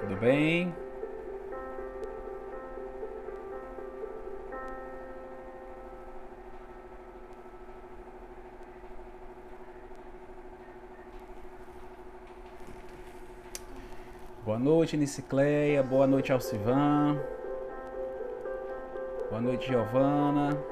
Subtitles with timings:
[0.00, 0.74] Tudo bem?
[14.44, 15.82] Boa noite, Nicicleia.
[15.82, 17.18] Boa noite, Alcivan.
[19.30, 20.71] Boa noite, Giovana.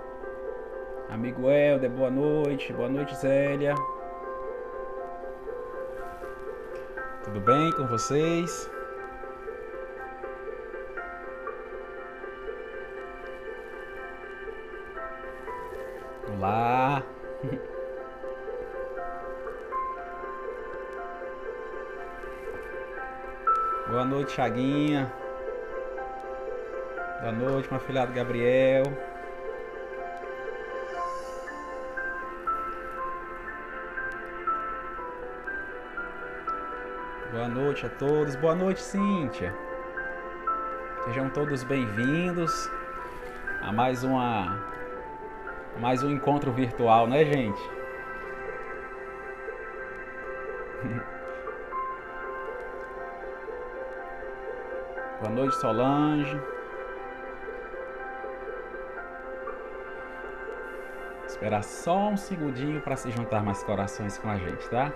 [1.11, 2.73] Amigo Helder, boa noite.
[2.73, 3.75] Boa noite, Zélia.
[7.25, 8.71] Tudo bem com vocês?
[16.33, 17.03] Olá.
[23.91, 25.13] Boa noite, Chaguinha.
[27.21, 29.10] Boa noite, meu filhado Gabriel.
[37.51, 38.37] Noite a todos.
[38.37, 39.53] Boa noite, Cíntia.
[41.05, 42.71] Sejam todos bem-vindos
[43.61, 44.71] a mais uma
[45.79, 47.61] mais um encontro virtual, né, gente?
[55.21, 56.41] Boa noite, Solange.
[61.27, 64.93] Esperar só um segundinho para se juntar mais corações com a gente, tá?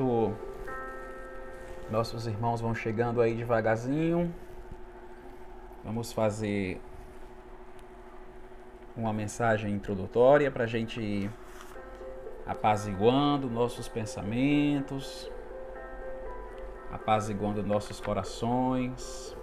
[0.00, 0.34] Enquanto
[1.90, 4.34] nossos irmãos vão chegando aí devagarzinho,
[5.84, 6.80] vamos fazer
[8.96, 11.30] uma mensagem introdutória para a gente ir
[12.46, 15.30] apaziguando nossos pensamentos,
[16.90, 19.36] apaziguando nossos corações.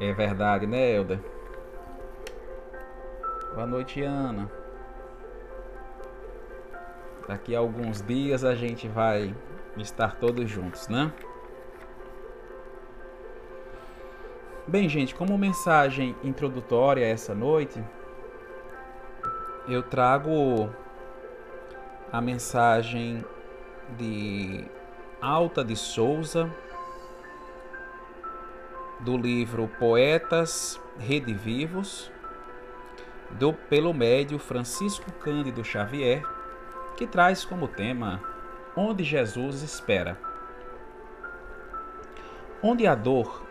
[0.00, 1.22] É verdade, né, Elda?
[3.54, 4.57] Boa noite, Ana.
[7.28, 9.36] Daqui a alguns dias a gente vai
[9.76, 11.12] estar todos juntos, né?
[14.66, 17.84] Bem, gente, como mensagem introdutória essa noite,
[19.68, 20.70] eu trago
[22.10, 23.22] a mensagem
[23.98, 24.64] de
[25.20, 26.50] Alta de Souza,
[29.00, 32.10] do livro Poetas Redivivos,
[33.32, 36.22] do pelo médio Francisco Cândido Xavier,
[36.98, 38.20] que traz como tema
[38.76, 40.18] Onde Jesus espera.
[42.60, 43.46] Onde a dor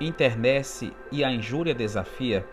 [0.00, 2.46] internece e a injúria desafia,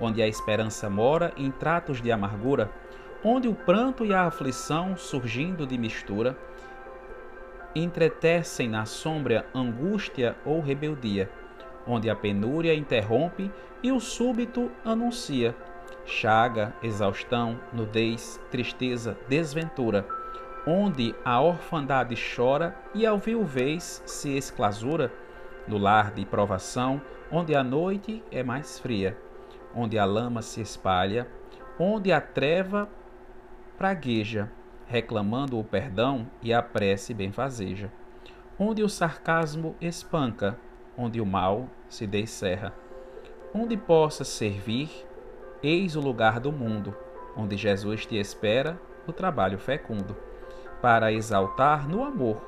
[0.00, 2.70] onde a esperança mora em tratos de amargura,
[3.22, 6.34] onde o pranto e a aflição, surgindo de mistura,
[7.74, 11.30] entretecem na sombra angústia ou rebeldia,
[11.86, 13.50] onde a penúria interrompe
[13.82, 15.54] e o súbito anuncia
[16.04, 20.06] chaga, exaustão, nudez, tristeza, desventura,
[20.66, 25.12] onde a orfandade chora e a viuvez se esclasura,
[25.66, 27.00] no lar de provação,
[27.30, 29.16] onde a noite é mais fria,
[29.74, 31.26] onde a lama se espalha,
[31.78, 32.88] onde a treva
[33.76, 34.50] pragueja,
[34.86, 37.90] reclamando o perdão e a prece benfazeja,
[38.58, 40.58] onde o sarcasmo espanca,
[40.96, 42.72] onde o mal se descerra,
[43.52, 44.90] onde possa servir,
[45.66, 46.94] eis o lugar do mundo,
[47.36, 50.16] onde Jesus te espera o trabalho fecundo,
[50.80, 52.40] para exaltar no amor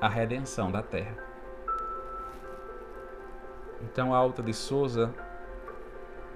[0.00, 1.16] a redenção da terra.
[3.82, 5.14] Então a Alta de Souza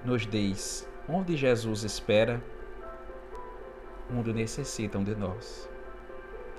[0.05, 2.41] nos diz: onde Jesus espera,
[4.13, 5.69] onde necessitam de nós.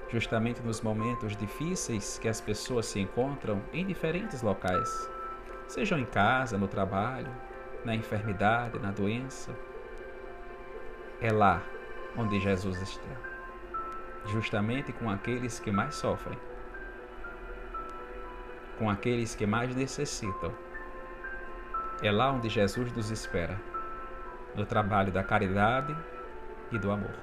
[0.08, 5.08] Justamente nos momentos difíceis que as pessoas se encontram em diferentes locais,
[5.68, 7.30] sejam em casa, no trabalho,
[7.84, 9.54] na enfermidade, na doença,
[11.20, 11.62] é lá
[12.16, 13.32] onde Jesus está.
[14.26, 16.38] Justamente com aqueles que mais sofrem,
[18.78, 20.52] com aqueles que mais necessitam
[22.02, 23.56] é lá onde Jesus nos espera,
[24.56, 25.96] no trabalho da caridade
[26.72, 27.14] e do amor.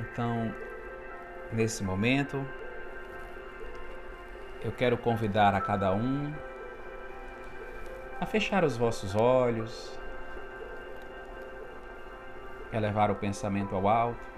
[0.00, 0.54] Então,
[1.52, 2.42] nesse momento,
[4.62, 6.32] eu quero convidar a cada um
[8.20, 9.96] a fechar os vossos olhos,
[12.72, 14.28] elevar o pensamento ao alto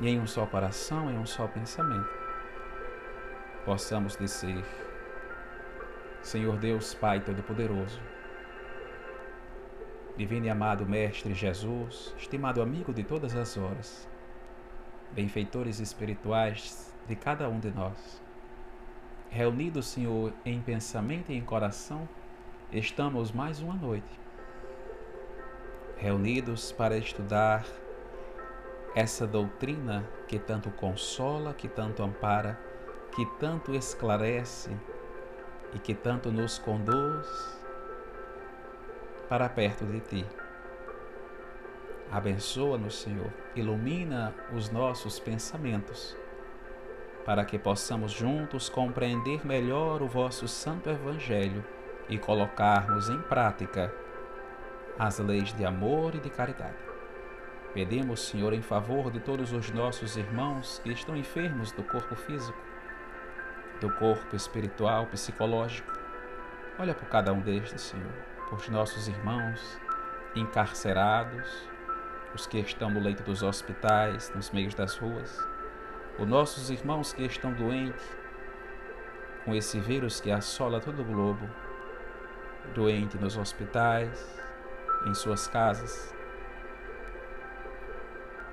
[0.00, 2.08] e em um só coração, em um só pensamento.
[3.64, 4.64] possamos dizer:
[6.22, 8.00] Senhor Deus, Pai Todo-Poderoso,
[10.16, 14.08] Divino e amado Mestre Jesus, estimado amigo de todas as horas,
[15.12, 18.22] benfeitores espirituais de cada um de nós,
[19.30, 22.08] reunidos, Senhor, em pensamento e em coração,
[22.72, 24.20] estamos mais uma noite,
[25.96, 27.64] reunidos para estudar
[28.94, 32.58] essa doutrina que tanto consola, que tanto ampara,
[33.14, 34.70] que tanto esclarece
[35.74, 37.26] e que tanto nos conduz
[39.28, 40.26] para perto de Ti.
[42.10, 46.16] Abençoa-nos, Senhor, ilumina os nossos pensamentos,
[47.28, 51.62] para que possamos juntos compreender melhor o vosso Santo Evangelho
[52.08, 53.92] e colocarmos em prática
[54.98, 56.78] as leis de amor e de caridade.
[57.74, 62.58] Pedimos, Senhor, em favor de todos os nossos irmãos que estão enfermos do corpo físico,
[63.78, 65.92] do corpo espiritual, psicológico.
[66.78, 68.14] Olha por cada um destes, Senhor,
[68.48, 69.78] por nossos irmãos
[70.34, 71.68] encarcerados,
[72.34, 75.46] os que estão no leito dos hospitais, nos meios das ruas,
[76.18, 78.16] os nossos irmãos que estão doentes
[79.44, 81.48] com esse vírus que assola todo o globo,
[82.74, 84.38] doente nos hospitais,
[85.06, 86.12] em suas casas,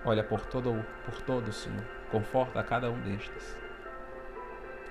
[0.07, 1.83] Olha por todo, por todos, Senhor.
[2.11, 3.57] Conforta a cada um destes.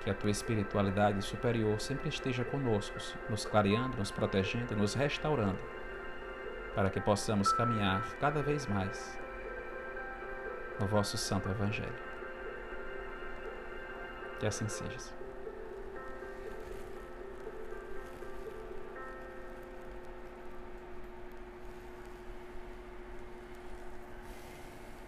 [0.03, 2.97] Que a tua espiritualidade superior sempre esteja conosco,
[3.29, 5.57] nos clareando, nos protegendo, nos restaurando,
[6.75, 9.17] para que possamos caminhar cada vez mais
[10.79, 12.14] no vosso Santo Evangelho.
[14.39, 14.99] Que assim seja.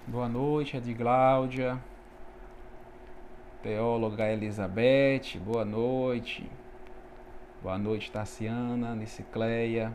[0.07, 1.77] Boa noite, Edgláudia.
[3.61, 6.49] Teóloga Elizabeth, boa noite.
[7.61, 9.91] Boa noite, Tassiana, Nicicleia.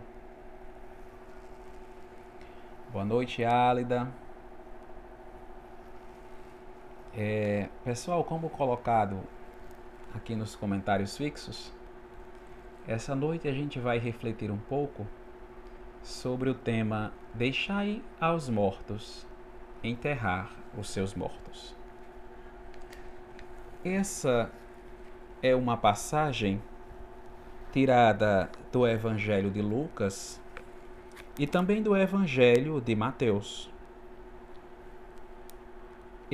[2.93, 4.07] Boa noite, Álida.
[7.15, 9.21] É, pessoal, como colocado
[10.15, 11.71] aqui nos comentários fixos,
[12.89, 15.07] essa noite a gente vai refletir um pouco
[16.03, 19.27] sobre o tema Deixai aos mortos
[19.83, 21.77] enterrar os seus mortos.
[23.85, 24.51] Essa
[25.43, 26.63] é uma passagem
[27.73, 30.41] tirada do Evangelho de Lucas
[31.39, 33.72] e também do Evangelho de Mateus.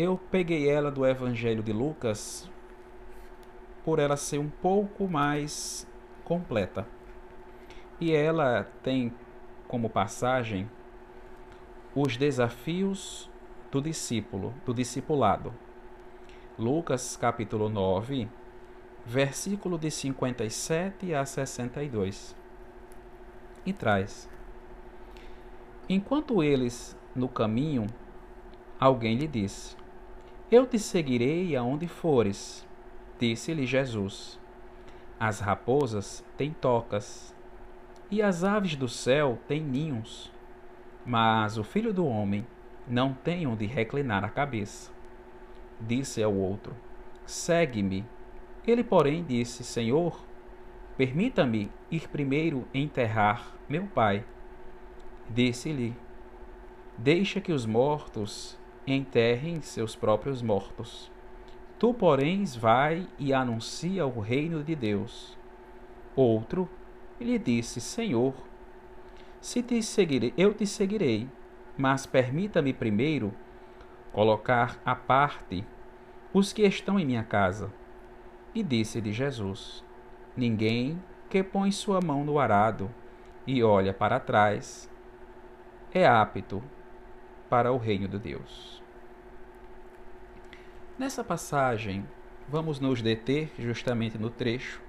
[0.00, 2.49] Eu peguei ela do Evangelho de Lucas
[3.85, 5.89] por ela ser um pouco mais
[6.23, 6.87] completa.
[8.00, 9.12] E ela tem
[9.67, 10.71] como passagem
[11.97, 13.29] os desafios
[13.73, 15.53] do discípulo, do discipulado.
[16.56, 18.29] Lucas capítulo 9,
[19.05, 22.37] versículo de 57 a 62.
[23.67, 24.31] E traz:
[25.89, 27.89] Enquanto eles no caminho,
[28.79, 29.78] alguém lhe disse:
[30.50, 32.67] Eu te seguirei aonde fores.
[33.20, 34.41] Disse-lhe Jesus:
[35.20, 37.34] As raposas têm tocas,
[38.11, 40.32] e as aves do céu têm ninhos,
[41.05, 42.46] mas o filho do homem
[42.87, 44.91] não tem onde reclinar a cabeça.
[45.79, 46.75] Disse ao outro:
[47.27, 48.06] Segue-me.
[48.67, 50.19] Ele, porém, disse: Senhor,
[50.96, 54.25] permita-me ir primeiro enterrar meu pai.
[55.29, 55.94] Disse-lhe:
[56.96, 58.57] Deixa que os mortos
[58.93, 61.11] enterrem seus próprios mortos.
[61.79, 65.37] Tu, porém, vai e anuncia o reino de Deus.
[66.17, 66.69] Outro
[67.21, 68.35] lhe disse: Senhor,
[69.41, 71.29] se te seguirei, eu te seguirei
[71.79, 73.33] mas permita-me primeiro
[74.13, 75.65] colocar à parte
[76.35, 77.73] os que estão em minha casa.
[78.53, 79.85] E disse-lhe Jesus:
[80.37, 82.91] Ninguém que põe sua mão no arado
[83.47, 84.91] e olha para trás
[85.95, 86.63] é apto
[87.48, 88.82] para o reino de Deus.
[90.98, 92.06] Nessa passagem,
[92.48, 94.82] vamos nos deter justamente no trecho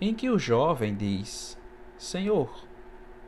[0.00, 1.58] em que o jovem diz:
[1.96, 2.66] Senhor,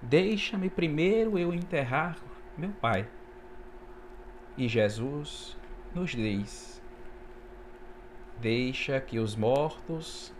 [0.00, 2.18] deixa-me primeiro eu enterrar
[2.56, 3.08] meu Pai.
[4.56, 5.56] E Jesus
[5.94, 6.82] nos diz:
[8.40, 10.34] Deixa que os mortos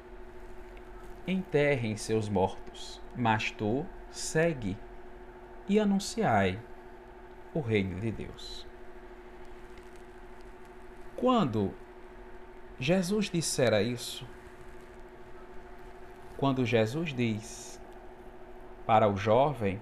[1.27, 4.77] enterrem seus mortos, mas tu segue
[5.69, 6.59] e anunciai
[7.55, 8.67] o reino de Deus.
[11.17, 11.73] Quando
[12.79, 14.27] Jesus dissera isso,
[16.37, 17.81] quando Jesus diz
[18.85, 19.81] para o jovem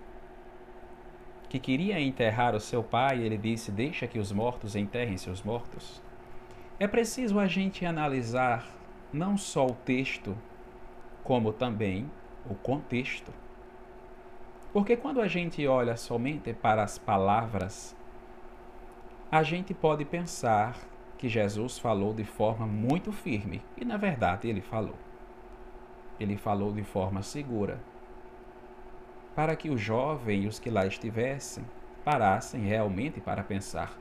[1.49, 6.03] que queria enterrar o seu pai, ele disse: Deixa que os mortos enterrem seus mortos.
[6.79, 8.67] É preciso a gente analisar
[9.12, 10.37] não só o texto,
[11.25, 12.11] como também
[12.49, 13.33] o contexto.
[14.73, 17.97] Porque quando a gente olha somente para as palavras,
[19.31, 20.77] a gente pode pensar
[21.19, 24.95] que Jesus falou de forma muito firme, e na verdade ele falou.
[26.19, 27.81] Ele falou de forma segura,
[29.35, 31.65] para que o jovem e os que lá estivessem
[32.05, 33.93] parassem realmente para pensar.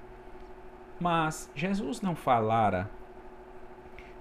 [1.00, 2.90] Mas Jesus não falara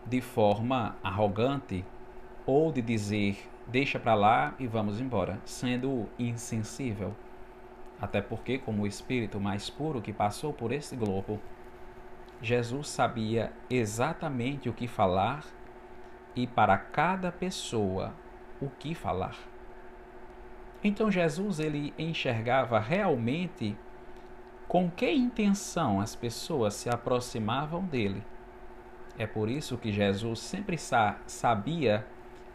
[0.07, 1.85] de forma arrogante
[2.49, 7.15] ou de dizer deixa para lá e vamos embora, sendo insensível.
[8.01, 11.39] Até porque, como o espírito mais puro que passou por esse globo,
[12.41, 15.45] Jesus sabia exatamente o que falar
[16.35, 18.15] e para cada pessoa
[18.63, 19.37] o que falar.
[20.83, 23.77] Então Jesus ele enxergava realmente
[24.67, 28.23] com que intenção as pessoas se aproximavam dele.
[29.19, 32.07] É por isso que Jesus sempre sa sabia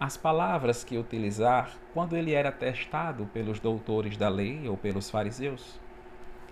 [0.03, 5.79] as palavras que utilizar quando ele era testado pelos doutores da lei ou pelos fariseus.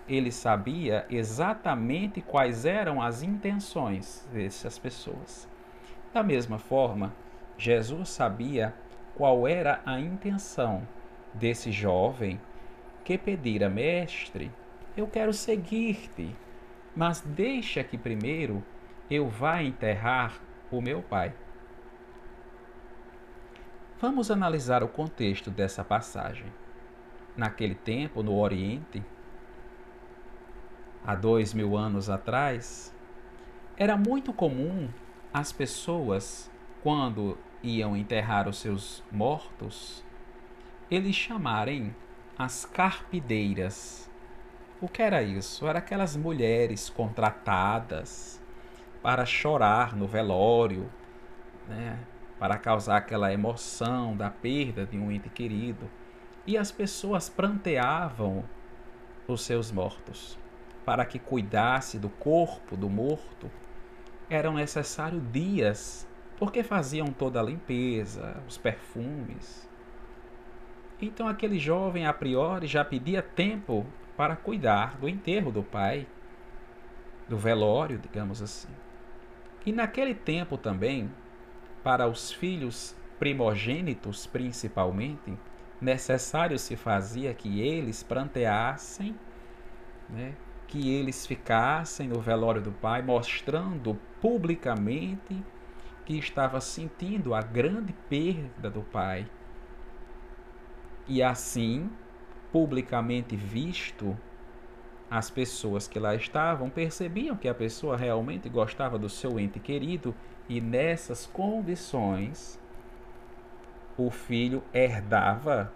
[0.08, 5.46] Ele sabia exatamente quais eram as intenções dessas pessoas.
[6.14, 7.12] Da mesma forma,
[7.58, 8.74] Jesus sabia
[9.14, 10.88] qual era a intenção
[11.34, 12.40] desse jovem
[13.04, 14.50] que pedira, mestre,
[14.96, 16.34] eu quero seguir-te,
[16.96, 18.64] mas deixa que primeiro
[19.10, 20.40] eu vá enterrar
[20.70, 21.34] o meu pai.
[24.02, 26.52] Vamos analisar o contexto dessa passagem.
[27.36, 29.00] Naquele tempo, no Oriente,
[31.06, 32.92] há dois mil anos atrás,
[33.76, 34.88] era muito comum
[35.32, 36.50] as pessoas,
[36.82, 40.04] quando iam enterrar os seus mortos,
[40.90, 41.94] eles chamarem
[42.36, 44.10] as carpideiras.
[44.80, 45.64] O que era isso?
[45.64, 48.42] Era aquelas mulheres contratadas
[49.00, 50.90] para chorar no velório,
[51.68, 52.00] né?
[52.42, 55.88] Para causar aquela emoção da perda de um ente querido.
[56.44, 58.42] E as pessoas pranteavam
[59.28, 60.36] os seus mortos.
[60.84, 63.48] Para que cuidasse do corpo do morto,
[64.28, 66.04] eram necessários dias,
[66.36, 69.70] porque faziam toda a limpeza, os perfumes,
[71.00, 76.08] então aquele jovem a priori já pedia tempo para cuidar do enterro do pai,
[77.28, 78.68] do velório, digamos assim.
[79.64, 81.08] E naquele tempo também,
[81.82, 85.38] para os filhos primogênitos principalmente,
[85.80, 89.14] necessário se fazia que eles pranteassem,
[90.08, 90.34] né,
[90.66, 95.44] que eles ficassem no velório do pai, mostrando publicamente
[96.04, 99.28] que estava sentindo a grande perda do pai.
[101.06, 101.90] E assim,
[102.50, 104.16] publicamente visto,
[105.10, 110.14] as pessoas que lá estavam percebiam que a pessoa realmente gostava do seu ente querido
[110.52, 112.60] e nessas condições
[113.96, 115.72] o filho herdava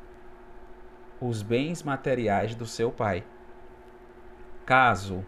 [1.19, 3.25] os bens materiais do seu pai.
[4.67, 5.25] Caso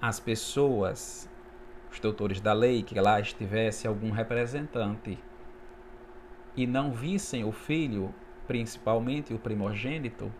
[0.00, 1.30] as pessoas,
[1.88, 5.16] os doutores da lei, que lá estivesse algum representante
[6.56, 8.12] e não vissem o filho
[8.48, 10.32] principalmente o primogênito,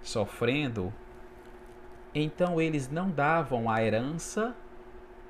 [0.00, 0.94] sofrendo,
[2.14, 4.56] então eles não davam a herança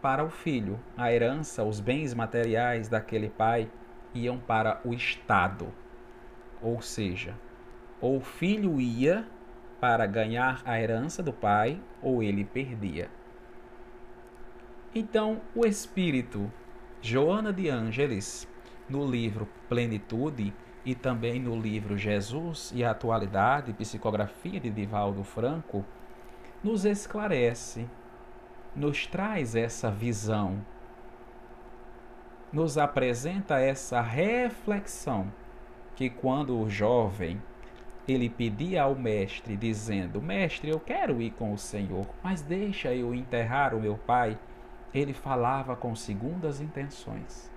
[0.01, 0.79] para o filho.
[0.97, 3.71] A herança, os bens materiais daquele pai
[4.15, 5.69] iam para o Estado.
[6.63, 7.35] Ou seja,
[8.01, 9.27] ou o filho ia
[9.81, 13.09] para ganhar a herança do pai, ou ele perdia.
[14.95, 16.51] Então, o espírito
[17.01, 18.49] Joana de Ângeles,
[18.89, 20.53] no livro Plenitude,
[20.85, 25.85] e também no livro Jesus e a Atualidade, psicografia de Divaldo Franco,
[26.65, 27.87] nos esclarece,
[28.79, 30.65] nos traz essa visão,
[32.53, 35.31] nos apresenta essa reflexão
[35.95, 37.43] que quando o jovem
[38.07, 43.15] ele pedia ao mestre dizendo: "Mestre, eu quero ir com o Senhor, mas deixa eu
[43.15, 44.39] enterrar o meu pai",
[44.95, 47.51] ele falava com segundas intenções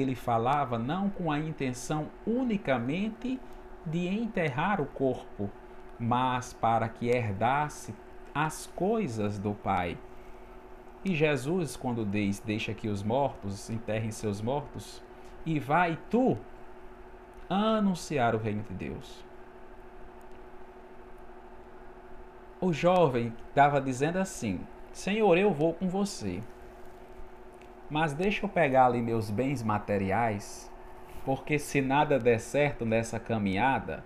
[0.00, 3.40] ele falava não com a intenção unicamente
[3.84, 5.50] de enterrar o corpo,
[5.98, 7.94] mas para que herdasse
[8.34, 9.96] as coisas do Pai.
[11.06, 15.00] E Jesus, quando diz: Deixa que os mortos enterrem seus mortos,
[15.44, 16.36] e vai tu
[17.48, 19.24] anunciar o reino de Deus.
[22.60, 24.58] O jovem estava dizendo assim:
[24.90, 26.40] Senhor, eu vou com você.
[27.88, 30.68] Mas deixa eu pegar ali meus bens materiais,
[31.24, 34.02] porque se nada der certo nessa caminhada,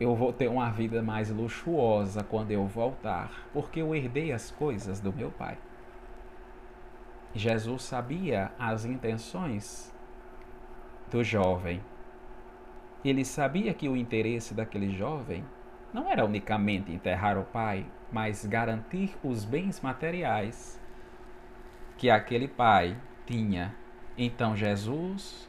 [0.00, 4.98] eu vou ter uma vida mais luxuosa quando eu voltar, porque eu herdei as coisas
[4.98, 5.56] do meu pai.
[7.34, 9.94] Jesus sabia as intenções
[11.10, 11.82] do jovem.
[13.04, 15.44] Ele sabia que o interesse daquele jovem
[15.92, 20.80] não era unicamente enterrar o pai, mas garantir os bens materiais
[21.96, 23.74] que aquele pai tinha.
[24.16, 25.48] Então Jesus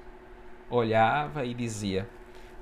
[0.69, 2.07] olhava e dizia: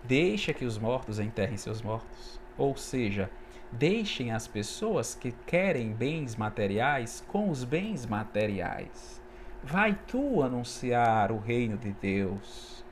[0.04, 2.40] Deixa que os mortos enterrem seus mortos.
[2.58, 3.30] Ou seja,
[3.78, 9.22] deixem as pessoas que querem bens materiais com os bens materiais.
[9.64, 12.84] Vai tu anunciar o reino de Deus.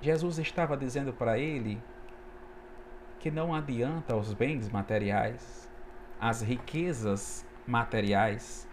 [0.00, 1.80] Jesus estava dizendo para ele
[3.20, 5.68] que não adianta os bens materiais,
[6.18, 8.66] as riquezas materiais,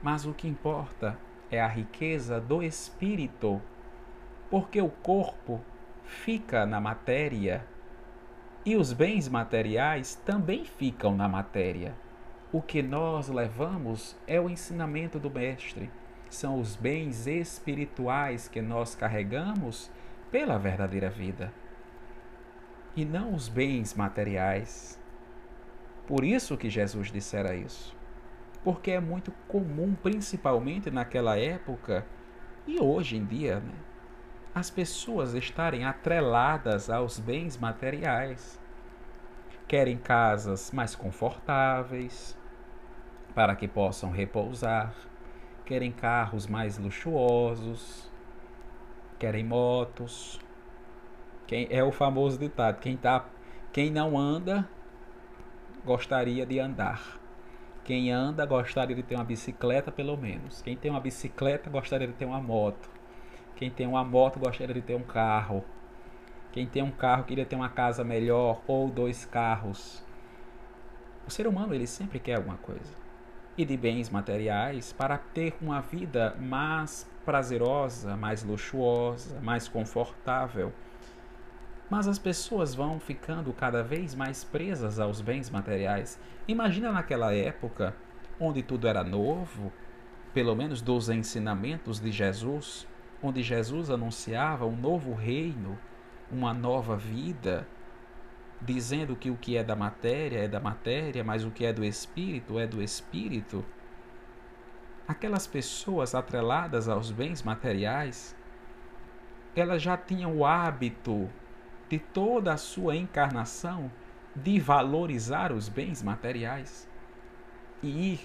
[0.00, 1.18] mas o que importa
[1.50, 3.60] é a riqueza do espírito,
[4.48, 5.60] porque o corpo
[6.04, 7.66] fica na matéria
[8.68, 11.94] e os bens materiais também ficam na matéria.
[12.52, 15.90] O que nós levamos é o ensinamento do Mestre,
[16.28, 19.90] são os bens espirituais que nós carregamos
[20.30, 21.50] pela verdadeira vida
[22.94, 25.00] e não os bens materiais.
[26.06, 27.96] Por isso que Jesus dissera isso.
[28.62, 32.04] Porque é muito comum, principalmente naquela época
[32.66, 33.72] e hoje em dia, né,
[34.54, 38.60] as pessoas estarem atreladas aos bens materiais.
[39.66, 42.36] Querem casas mais confortáveis
[43.34, 44.94] para que possam repousar,
[45.64, 48.10] querem carros mais luxuosos,
[49.18, 50.40] querem motos,
[51.46, 53.24] quem é o famoso ditado, quem tá
[53.72, 54.68] quem não anda
[55.84, 57.18] gostaria de andar.
[57.84, 60.60] Quem anda gostaria de ter uma bicicleta pelo menos.
[60.60, 62.90] Quem tem uma bicicleta gostaria de ter uma moto.
[63.58, 65.64] Quem tem uma moto gostaria de ter um carro.
[66.52, 70.00] Quem tem um carro queria ter uma casa melhor ou dois carros.
[71.26, 72.94] O ser humano ele sempre quer alguma coisa.
[73.56, 80.72] E de bens materiais para ter uma vida mais prazerosa, mais luxuosa, mais confortável.
[81.90, 86.16] Mas as pessoas vão ficando cada vez mais presas aos bens materiais.
[86.46, 87.92] Imagina naquela época,
[88.38, 89.72] onde tudo era novo,
[90.32, 92.86] pelo menos dos ensinamentos de Jesus,
[93.22, 95.78] onde Jesus anunciava um novo reino,
[96.30, 97.66] uma nova vida,
[98.60, 101.84] dizendo que o que é da matéria é da matéria, mas o que é do
[101.84, 103.64] espírito é do espírito.
[105.06, 108.36] Aquelas pessoas atreladas aos bens materiais,
[109.56, 111.28] elas já tinham o hábito
[111.88, 113.90] de toda a sua encarnação
[114.36, 116.88] de valorizar os bens materiais
[117.82, 118.20] e ir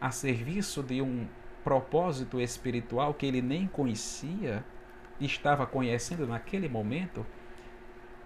[0.00, 1.26] a serviço de um
[1.64, 4.62] propósito espiritual que ele nem conhecia,
[5.18, 7.26] estava conhecendo naquele momento,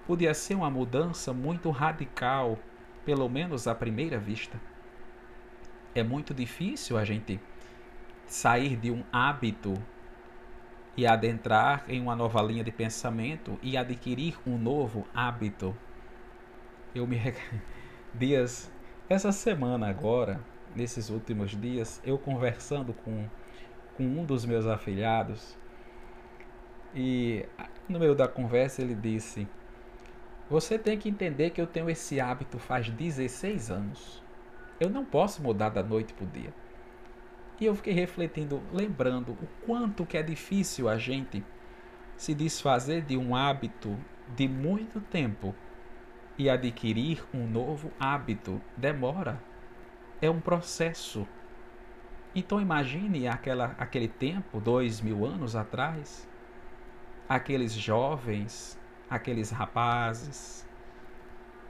[0.07, 2.59] podia ser uma mudança muito radical,
[3.05, 4.61] pelo menos à primeira vista.
[5.95, 7.41] É muito difícil a gente
[8.27, 9.75] sair de um hábito
[10.97, 15.77] e adentrar em uma nova linha de pensamento e adquirir um novo hábito.
[16.95, 17.19] Eu me
[18.13, 18.71] dias
[19.09, 20.41] essa semana agora,
[20.75, 23.27] nesses últimos dias, eu conversando com,
[23.97, 25.57] com um dos meus afilhados
[26.95, 27.45] e
[27.89, 29.47] no meio da conversa ele disse:
[30.49, 34.23] Você tem que entender que eu tenho esse hábito faz 16 anos.
[34.81, 36.53] Eu não posso mudar da noite para o dia.
[37.61, 41.45] E eu fiquei refletindo, lembrando o quanto que é difícil a gente
[42.17, 43.99] se desfazer de um hábito
[44.37, 45.55] de muito tempo
[46.37, 48.61] e adquirir um novo hábito.
[48.77, 49.48] Demora.
[50.21, 51.27] É um processo.
[52.35, 56.29] Então imagine aquela, aquele tempo, dois mil anos atrás,
[57.29, 58.79] aqueles jovens,
[59.09, 60.67] aqueles rapazes,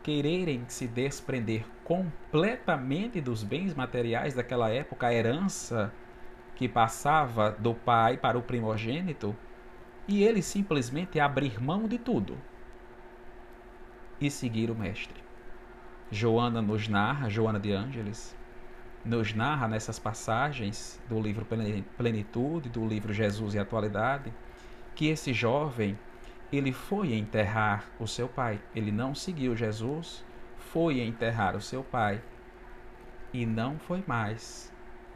[0.03, 5.93] quererem se desprender completamente dos bens materiais daquela época, a herança
[6.55, 9.37] que passava do pai para o primogênito,
[10.09, 12.39] e ele simplesmente abrir mão de tudo
[14.19, 15.23] e seguir o mestre.
[16.11, 18.38] Joana nos narra, Joana de Ângeles,
[19.05, 21.47] nos narra nessas passagens do livro
[21.97, 24.33] Plenitude, do livro Jesus e Atualidade,
[24.95, 25.99] que esse jovem
[26.53, 28.61] ele foi enterrar o seu pai.
[28.75, 30.25] Ele não seguiu Jesus,
[30.59, 32.23] foi enterrar o seu pai
[33.33, 34.73] e não foi mais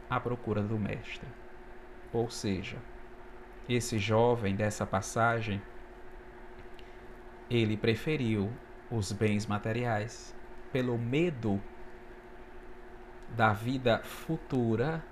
[0.09, 1.27] à procura do mestre.
[2.11, 2.77] Ou seja,
[3.67, 5.61] esse jovem dessa passagem,
[7.49, 8.51] ele preferiu
[8.91, 10.35] os bens materiais
[10.71, 11.61] pelo medo
[13.35, 15.03] da vida futura.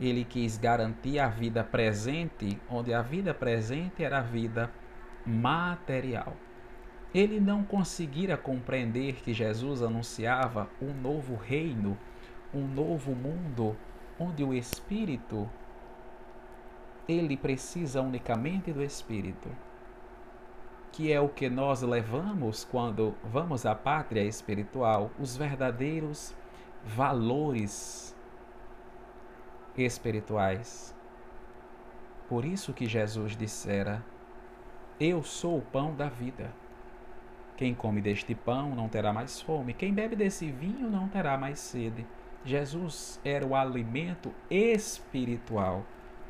[0.00, 4.70] Ele quis garantir a vida presente, onde a vida presente era a vida
[5.24, 6.36] material.
[7.14, 11.96] Ele não conseguira compreender que Jesus anunciava um novo reino,
[12.54, 13.76] um novo mundo,
[14.18, 15.48] onde o espírito
[17.08, 19.48] ele precisa unicamente do espírito,
[20.92, 26.34] que é o que nós levamos quando vamos à pátria espiritual, os verdadeiros
[26.84, 28.16] valores
[29.76, 30.94] espirituais.
[32.28, 34.04] Por isso que Jesus dissera:
[34.98, 36.52] Eu sou o pão da vida.
[37.56, 41.60] Quem come deste pão não terá mais fome, quem bebe desse vinho não terá mais
[41.60, 42.06] sede.
[42.44, 45.84] Jesus era o alimento espiritual,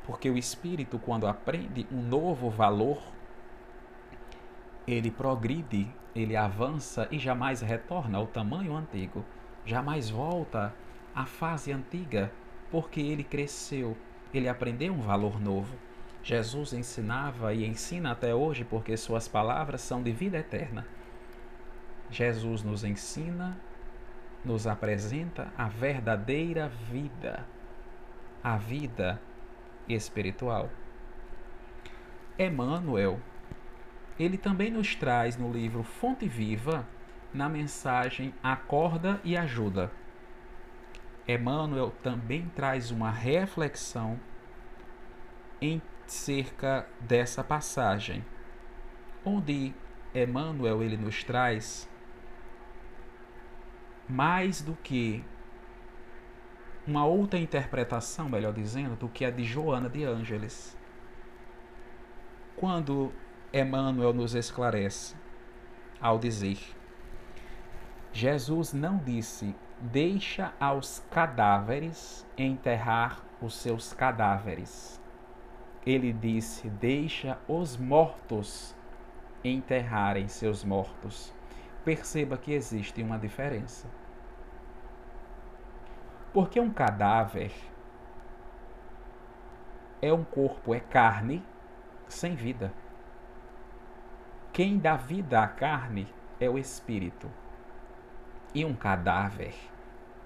[0.05, 3.01] porque o espírito, quando aprende um novo valor,
[4.87, 9.25] ele progride, ele avança e jamais retorna ao tamanho antigo,
[9.65, 10.75] jamais volta
[11.15, 12.33] à fase antiga,
[12.71, 13.97] porque ele cresceu,
[14.33, 15.77] ele aprendeu um valor novo.
[16.23, 20.87] Jesus ensinava e ensina até hoje porque suas palavras são de vida eterna.
[22.11, 23.59] Jesus nos ensina,
[24.45, 27.45] nos apresenta a verdadeira vida,
[28.43, 29.21] a vida
[29.89, 30.71] espiritual.
[32.39, 33.21] Emmanuel,
[34.19, 36.87] ele também nos traz no livro Fonte Viva,
[37.33, 39.91] na mensagem Acorda e Ajuda.
[41.27, 44.19] Emmanuel também traz uma reflexão
[45.61, 48.25] em cerca dessa passagem,
[49.25, 49.73] onde
[50.15, 51.89] Emmanuel ele nos traz
[54.09, 55.25] mais do que
[56.87, 60.77] uma outra interpretação, melhor dizendo, do que a de Joana de Ângeles.
[62.57, 63.13] Quando
[63.53, 65.15] Emmanuel nos esclarece
[66.01, 66.59] ao dizer:
[68.13, 75.01] Jesus não disse, deixa aos cadáveres enterrar os seus cadáveres.
[75.85, 78.77] Ele disse, deixa os mortos
[79.43, 81.35] enterrarem seus mortos.
[81.85, 83.89] Perceba que existe uma diferença.
[86.33, 87.53] Porque um cadáver
[90.01, 91.43] é um corpo, é carne
[92.09, 92.73] sem vida.
[94.53, 96.07] Quem dá vida à carne
[96.39, 97.29] é o espírito.
[98.55, 99.55] E um cadáver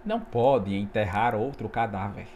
[0.05, 2.29] não pode enterrar outro cadáver,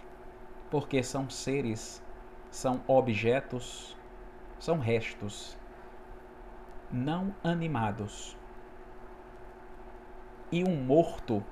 [0.70, 2.02] porque são seres,
[2.50, 3.96] são objetos,
[4.58, 5.58] são restos
[6.90, 8.36] não animados.
[10.50, 11.44] E um morto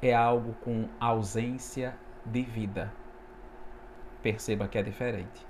[0.00, 2.92] é algo com ausência de vida.
[4.22, 5.46] Perceba que é diferente.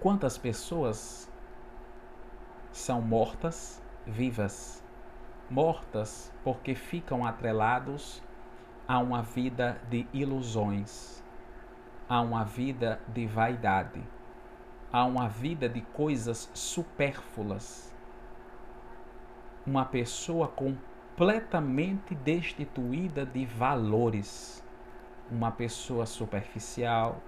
[0.00, 1.30] Quantas pessoas
[2.72, 4.81] são mortas vivas?
[5.52, 8.20] Mortas porque ficam atrelados
[8.88, 11.22] a uma vida de ilusões,
[12.08, 14.02] a uma vida de vaidade,
[14.92, 17.92] a uma vida de coisas supérfluas
[19.66, 24.64] uma pessoa completamente destituída de valores,
[25.30, 27.20] uma pessoa superficial,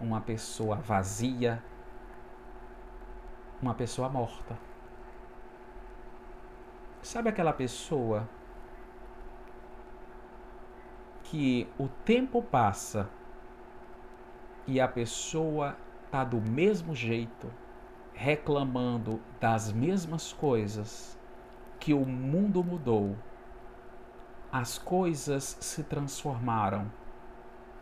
[0.00, 1.62] uma pessoa vazia,
[3.60, 4.67] uma pessoa morta.
[7.02, 8.28] Sabe aquela pessoa
[11.22, 13.08] que o tempo passa
[14.66, 15.76] e a pessoa
[16.10, 17.52] tá do mesmo jeito,
[18.12, 21.18] reclamando das mesmas coisas,
[21.78, 23.16] que o mundo mudou,
[24.50, 26.90] as coisas se transformaram,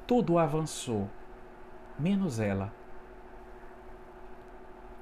[0.07, 1.09] tudo avançou,
[1.99, 2.73] menos ela.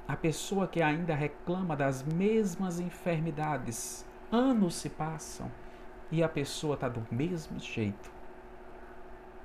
[0.07, 5.51] A pessoa que ainda reclama das mesmas enfermidades, anos se passam
[6.11, 8.13] e a pessoa está do mesmo jeito.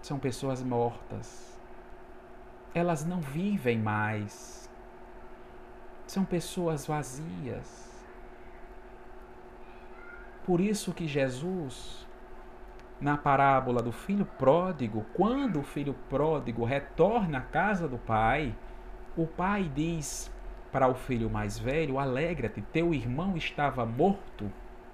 [0.01, 1.59] São pessoas mortas.
[2.73, 4.69] Elas não vivem mais.
[6.05, 7.89] São pessoas vazias
[10.49, 12.07] por isso que Jesus,
[12.99, 18.55] na parábola do filho pródigo, quando o filho pródigo retorna à casa do pai,
[19.15, 20.33] o pai diz
[20.71, 24.51] para o filho mais velho: Alegra-te, teu irmão estava morto,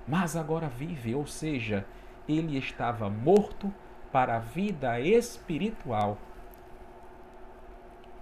[0.07, 1.13] mas agora vive.
[1.15, 1.85] Ou seja,
[2.27, 3.73] ele estava morto
[4.11, 6.17] para a vida espiritual.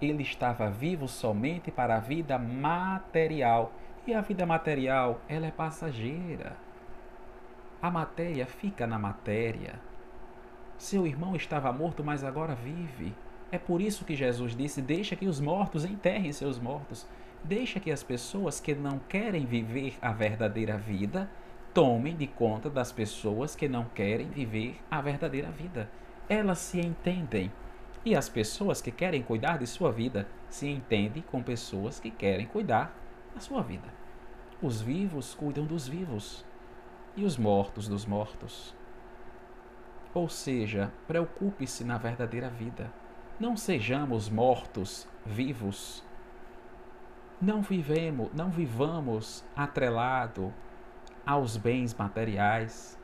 [0.00, 3.72] Ele estava vivo somente para a vida material.
[4.06, 6.56] E a vida material, ela é passageira.
[7.80, 9.80] A matéria fica na matéria.
[10.76, 13.14] Seu irmão estava morto, mas agora vive.
[13.50, 17.06] É por isso que Jesus disse: Deixa que os mortos enterrem seus mortos.
[17.44, 21.28] Deixa que as pessoas que não querem viver a verdadeira vida
[21.74, 25.90] tomem de conta das pessoas que não querem viver a verdadeira vida.
[26.26, 27.52] Elas se entendem.
[28.02, 32.46] E as pessoas que querem cuidar de sua vida se entendem com pessoas que querem
[32.46, 32.96] cuidar
[33.34, 33.88] da sua vida.
[34.62, 36.46] Os vivos cuidam dos vivos
[37.14, 38.74] e os mortos dos mortos.
[40.14, 42.90] Ou seja, preocupe-se na verdadeira vida.
[43.38, 46.04] Não sejamos mortos vivos.
[47.40, 50.52] Não vivemos, não vivamos atrelado
[51.26, 52.98] aos bens materiais.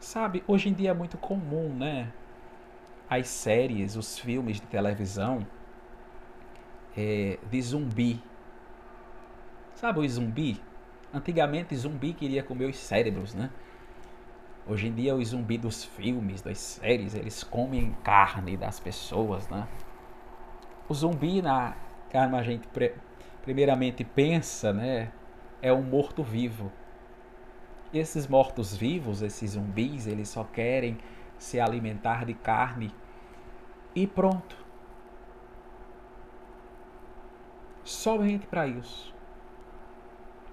[0.00, 2.12] Sabe, hoje em dia é muito comum, né?
[3.10, 5.46] As séries, os filmes de televisão
[6.96, 8.22] é, de zumbi.
[9.74, 10.60] Sabe o zumbi?
[11.12, 13.50] Antigamente zumbi queria comer os cérebros, né?
[14.66, 19.66] Hoje em dia, os zumbis dos filmes, das séries, eles comem carne das pessoas, né?
[20.86, 21.74] O zumbi, na
[22.10, 22.68] carne a gente
[23.42, 25.12] primeiramente pensa, né?
[25.60, 26.72] É um morto-vivo.
[27.92, 30.98] Esses mortos-vivos, esses zumbis, eles só querem
[31.38, 32.92] se alimentar de carne
[33.94, 34.56] e pronto.
[37.82, 39.14] Somente para isso.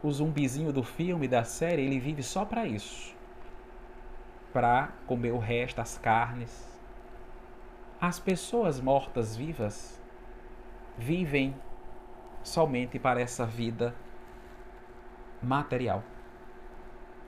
[0.01, 3.15] O zumbizinho do filme, da série, ele vive só para isso
[4.55, 6.65] para comer o resto, as carnes.
[7.99, 10.01] As pessoas mortas vivas
[10.97, 11.55] vivem
[12.43, 13.95] somente para essa vida
[15.41, 16.03] material.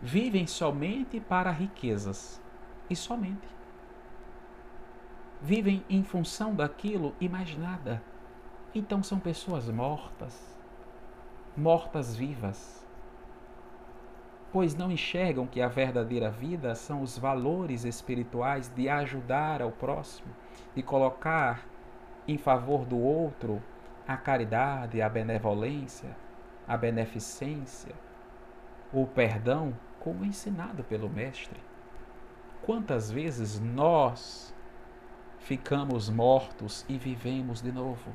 [0.01, 2.41] Vivem somente para riquezas
[2.89, 3.47] e somente.
[5.41, 8.01] Vivem em função daquilo e mais nada.
[8.73, 10.57] Então são pessoas mortas,
[11.55, 12.87] mortas vivas
[14.51, 20.33] pois não enxergam que a verdadeira vida são os valores espirituais de ajudar ao próximo,
[20.75, 21.65] de colocar
[22.27, 23.61] em favor do outro
[24.07, 26.15] a caridade, a benevolência,
[26.67, 27.93] a beneficência,
[28.93, 31.59] o perdão, como ensinado pelo Mestre.
[32.61, 34.53] Quantas vezes nós
[35.39, 38.11] ficamos mortos e vivemos de novo?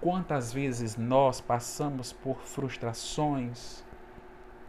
[0.00, 3.84] Quantas vezes nós passamos por frustrações,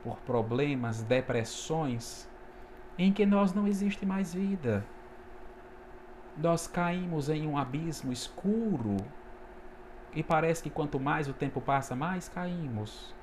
[0.04, 2.30] por problemas, depressões,
[2.98, 4.86] em que nós não existe mais vida.
[6.38, 8.98] Nós caímos em um abismo escuro
[10.14, 13.14] e parece que quanto mais o tempo passa, mais caímos.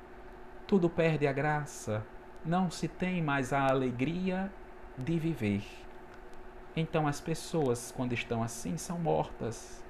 [0.67, 2.05] Tudo perde a graça,
[2.45, 4.51] não se tem mais a alegria
[4.97, 5.63] de viver.
[6.75, 9.85] Então as pessoas, quando estão assim, são mortas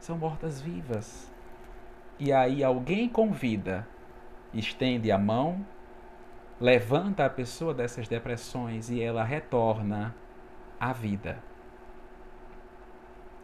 [0.00, 1.30] são mortas vivas.
[2.18, 3.86] E aí alguém convida,
[4.52, 5.64] estende a mão,
[6.60, 10.14] levanta a pessoa dessas depressões e ela retorna
[10.80, 11.42] à vida.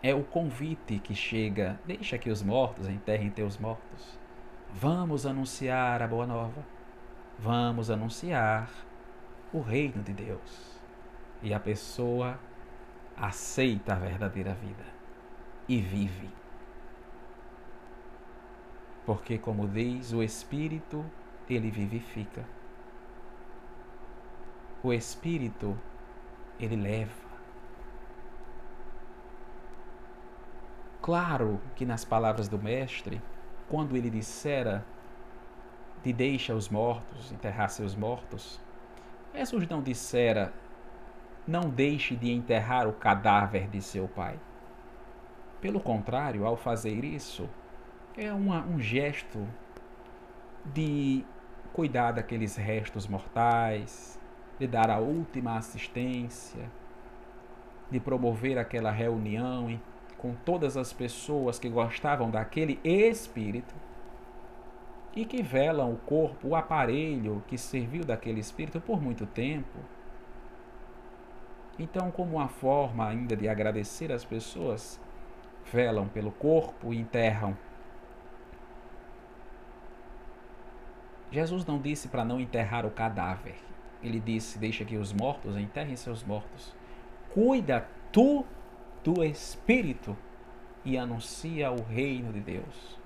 [0.04, 4.18] É o convite que chega, deixa que os mortos enterrem teus mortos.
[4.70, 6.62] Vamos anunciar a boa nova.
[7.38, 8.68] Vamos anunciar
[9.50, 10.78] o reino de Deus.
[11.42, 12.38] E a pessoa
[13.16, 14.84] aceita a verdadeira vida
[15.66, 16.28] e vive.
[19.06, 21.02] Porque, como diz, o Espírito,
[21.48, 22.44] ele vivifica.
[24.82, 25.74] O Espírito,
[26.60, 27.23] ele leva.
[31.04, 33.20] Claro que nas palavras do Mestre,
[33.68, 34.82] quando ele dissera
[36.02, 38.58] de deixa os mortos, enterrar seus mortos,
[39.34, 40.50] Jesus não dissera
[41.46, 44.40] não deixe de enterrar o cadáver de seu pai.
[45.60, 47.50] Pelo contrário, ao fazer isso,
[48.16, 49.46] é uma, um gesto
[50.72, 51.22] de
[51.74, 54.18] cuidar daqueles restos mortais,
[54.58, 56.66] de dar a última assistência,
[57.90, 59.68] de promover aquela reunião
[60.24, 63.74] com todas as pessoas que gostavam daquele espírito
[65.14, 69.78] e que velam o corpo, o aparelho que serviu daquele espírito por muito tempo.
[71.78, 74.98] Então, como uma forma ainda de agradecer as pessoas,
[75.70, 77.54] velam pelo corpo e enterram
[81.30, 83.56] Jesus não disse para não enterrar o cadáver.
[84.02, 86.74] Ele disse: Deixa que os mortos enterrem seus mortos.
[87.34, 88.46] Cuida tu
[89.04, 90.16] do espírito
[90.84, 92.98] e anuncia o reino de Deus.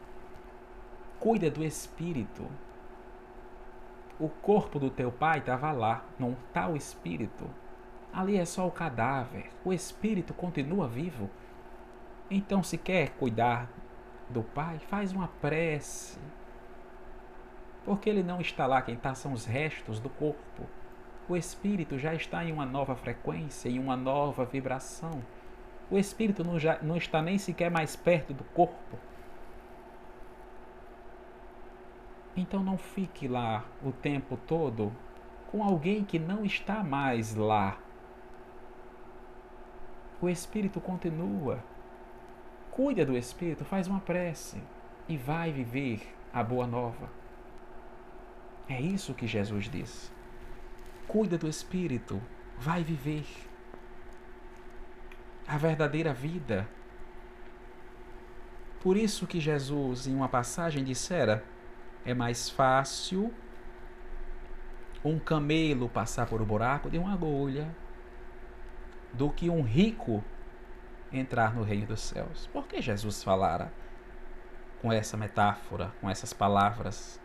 [1.20, 2.46] Cuida do espírito.
[4.18, 7.44] O corpo do teu pai estava lá, não está o espírito.
[8.12, 9.50] Ali é só o cadáver.
[9.62, 11.28] O espírito continua vivo.
[12.30, 13.68] Então, se quer cuidar
[14.30, 16.18] do pai, faz uma prece
[17.88, 20.66] porque ele não está lá, quem está são os restos do corpo.
[21.26, 25.22] O espírito já está em uma nova frequência, em uma nova vibração.
[25.90, 28.98] O espírito não, já, não está nem sequer mais perto do corpo.
[32.36, 34.92] Então não fique lá o tempo todo
[35.50, 37.78] com alguém que não está mais lá.
[40.20, 41.58] O espírito continua.
[42.70, 44.62] Cuida do espírito, faz uma prece
[45.08, 47.08] e vai viver a boa nova.
[48.68, 50.12] É isso que Jesus disse.
[51.08, 52.20] cuida do espírito,
[52.58, 53.24] vai viver
[55.48, 56.68] a verdadeira vida.
[58.82, 61.42] Por isso que Jesus, em uma passagem, dissera:
[62.04, 63.32] é mais fácil
[65.02, 67.74] um camelo passar por o buraco de uma agulha
[69.12, 70.22] do que um rico
[71.10, 72.46] entrar no reino dos céus.
[72.52, 73.72] Por que Jesus falara
[74.82, 77.18] com essa metáfora, com essas palavras?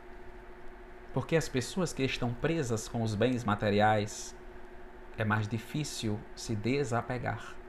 [1.13, 4.35] Porque as pessoas que estão presas com os bens materiais
[5.17, 7.62] é mais difícil se desapegar.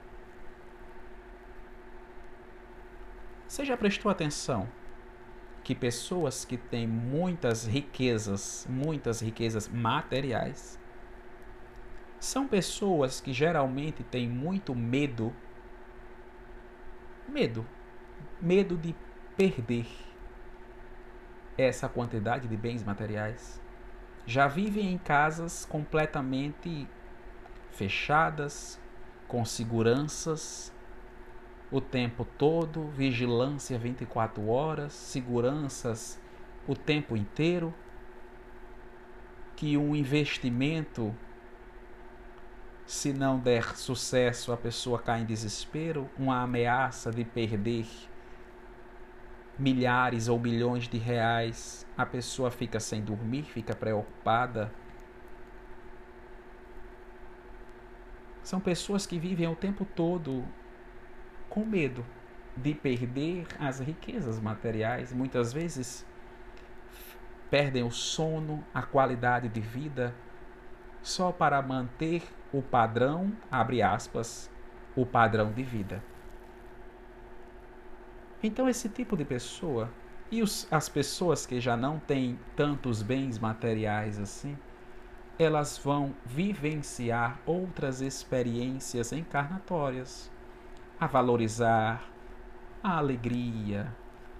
[3.55, 4.67] Você já prestou atenção
[5.63, 10.77] que pessoas que têm muitas riquezas, muitas riquezas materiais,
[12.19, 15.33] são pessoas que geralmente têm muito medo
[17.29, 17.65] medo
[18.41, 18.93] medo de
[19.37, 19.87] perder
[21.57, 23.61] essa quantidade de bens materiais.
[24.25, 26.89] Já vivem em casas completamente
[27.71, 28.77] fechadas,
[29.29, 30.74] com seguranças
[31.71, 36.19] o tempo todo, vigilância 24 horas, seguranças
[36.67, 37.73] o tempo inteiro,
[39.55, 41.15] que um investimento,
[42.85, 47.87] se não der sucesso, a pessoa cai em desespero, uma ameaça de perder
[49.57, 54.71] milhares ou milhões de reais, a pessoa fica sem dormir, fica preocupada.
[58.43, 60.45] São pessoas que vivem o tempo todo
[61.55, 62.05] com medo
[62.57, 66.05] de perder as riquezas materiais, muitas vezes
[67.49, 70.13] perdem o sono, a qualidade de vida,
[71.01, 74.51] só para manter o padrão, abre aspas,
[74.97, 76.03] o padrão de vida.
[78.43, 79.89] Então, esse tipo de pessoa
[80.29, 84.57] e os, as pessoas que já não têm tantos bens materiais assim,
[85.39, 90.29] elas vão vivenciar outras experiências encarnatórias,
[90.99, 92.03] a valorizar
[92.81, 93.93] a alegria,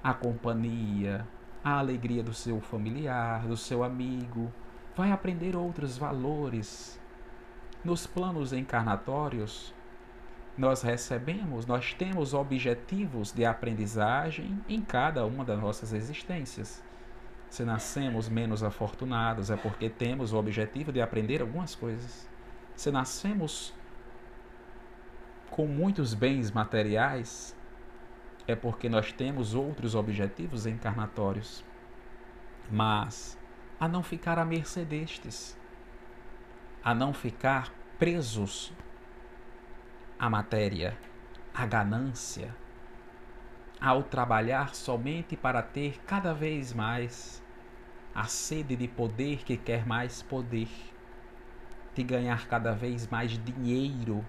[0.04, 1.28] a companhia,
[1.64, 4.54] a alegria do seu familiar, do seu amigo,
[4.96, 7.00] vai aprender outros valores.
[7.84, 9.74] Nos planos encarnatórios,
[10.58, 16.84] nós recebemos, nós temos objetivos de aprendizagem em cada uma das nossas existências.
[17.50, 22.30] Se nascemos menos afortunados, é porque temos o objetivo de aprender algumas coisas.
[22.76, 23.74] Se nascemos
[25.50, 27.56] com muitos bens materiais,
[28.48, 31.64] é porque nós temos outros objetivos encarnatórios.
[32.70, 33.38] Mas
[33.80, 35.58] a não ficar à mercê destes,
[36.84, 38.74] a não ficar presos
[40.18, 40.98] a matéria,
[41.54, 42.56] a ganância,
[43.80, 47.44] ao trabalhar somente para ter cada vez mais
[48.14, 50.70] a sede de poder que quer mais poder,
[51.94, 54.26] de ganhar cada vez mais dinheiro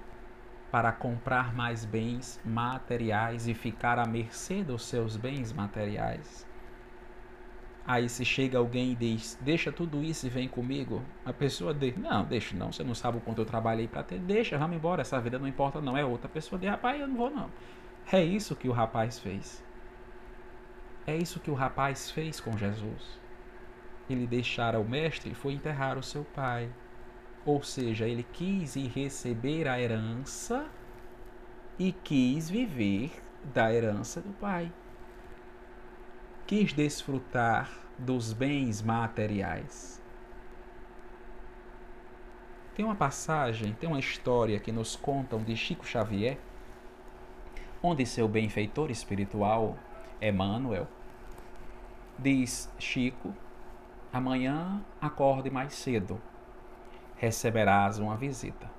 [0.70, 6.46] para comprar mais bens materiais e ficar à mercê dos seus bens materiais.
[7.86, 11.04] Aí se chega alguém e diz, deixa tudo isso e vem comigo.
[11.24, 14.18] A pessoa diz, não, deixa não, você não sabe o quanto eu trabalhei para ter.
[14.18, 15.96] Deixa, vamos embora, essa vida não importa não.
[15.96, 17.48] É outra pessoa diz, rapaz, eu não vou não.
[18.10, 19.64] É isso que o rapaz fez.
[21.06, 23.20] É isso que o rapaz fez com Jesus.
[24.10, 26.68] Ele deixara o mestre e foi enterrar o seu pai.
[27.46, 30.68] Ou seja, ele quis ir receber a herança
[31.78, 33.22] e quis viver
[33.54, 34.70] da herança do pai
[36.46, 40.00] quis desfrutar dos bens materiais.
[42.74, 46.38] Tem uma passagem, tem uma história que nos contam de Chico Xavier,
[47.82, 49.76] onde seu benfeitor espiritual,
[50.22, 50.86] Emmanuel,
[52.16, 53.34] diz: Chico,
[54.12, 56.20] amanhã acorde mais cedo,
[57.16, 58.70] receberás uma visita,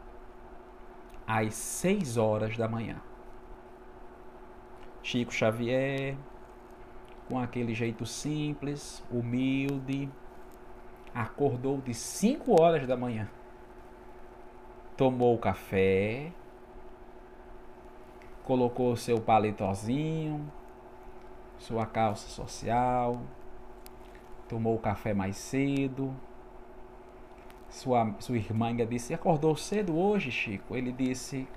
[1.25, 3.01] às seis horas da manhã.
[5.01, 6.17] Chico Xavier
[7.27, 10.09] com aquele jeito simples, humilde,
[11.13, 13.29] acordou de 5 horas da manhã,
[14.95, 16.31] tomou o café,
[18.43, 20.51] colocou seu paletozinho,
[21.57, 23.19] sua calça social,
[24.47, 26.15] tomou o café mais cedo.
[27.69, 30.75] Sua, sua irmã disse: Acordou cedo hoje, Chico?
[30.75, 31.47] Ele disse: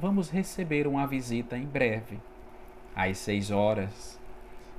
[0.00, 2.20] Vamos receber uma visita em breve,
[2.94, 4.18] às seis horas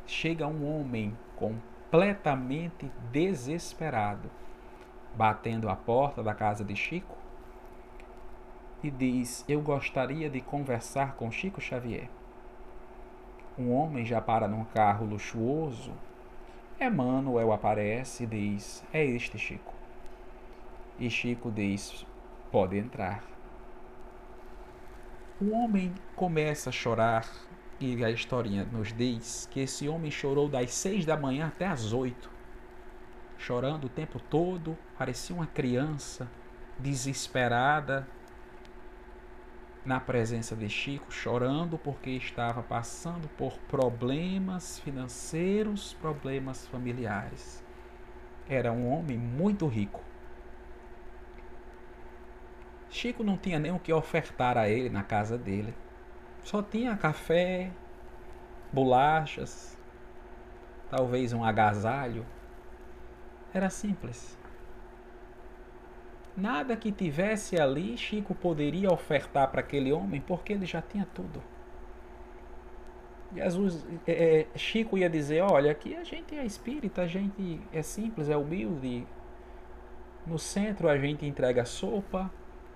[0.07, 4.31] chega um homem completamente desesperado,
[5.13, 7.17] batendo a porta da casa de Chico
[8.81, 12.09] e diz: Eu gostaria de conversar com Chico Xavier.
[13.57, 15.91] Um homem já para num carro luxuoso.
[16.79, 19.76] Emmanuel aparece e diz: É este Chico.
[20.99, 22.05] E Chico diz:
[22.51, 23.23] Pode entrar.
[25.39, 27.29] O homem começa a chorar
[27.79, 31.93] e a historinha nos diz que esse homem chorou das seis da manhã até as
[31.93, 32.31] oito,
[33.37, 36.27] chorando o tempo todo, parecia uma criança
[36.79, 38.07] desesperada
[39.85, 47.63] na presença de Chico, chorando porque estava passando por problemas financeiros, problemas familiares.
[48.49, 50.06] Era um homem muito rico.
[52.89, 55.73] Chico não tinha nem o que ofertar a ele na casa dele.
[56.43, 57.71] Só tinha café,
[58.71, 59.77] bolachas,
[60.89, 62.25] talvez um agasalho.
[63.53, 64.37] Era simples.
[66.35, 71.41] Nada que tivesse ali Chico poderia ofertar para aquele homem, porque ele já tinha tudo.
[73.35, 77.81] Jesus, é, é, Chico ia dizer: Olha, aqui a gente é espírita, a gente é
[77.81, 79.05] simples, é humilde.
[80.25, 82.31] No centro a gente entrega sopa,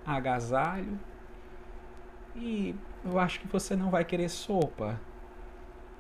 [0.06, 1.00] agasalho.
[2.36, 5.00] E eu acho que você não vai querer sopa.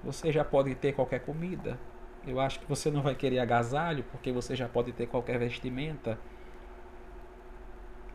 [0.03, 1.79] Você já pode ter qualquer comida.
[2.25, 6.19] Eu acho que você não vai querer agasalho, porque você já pode ter qualquer vestimenta.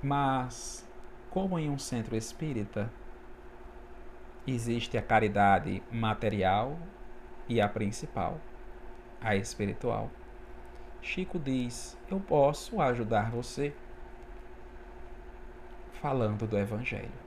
[0.03, 0.89] Mas,
[1.31, 2.91] como em um centro espírita,
[4.47, 6.79] existe a caridade material
[7.49, 8.41] e a principal,
[9.21, 10.11] a espiritual.
[11.01, 13.75] Chico diz: Eu posso ajudar você
[16.01, 17.27] falando do Evangelho.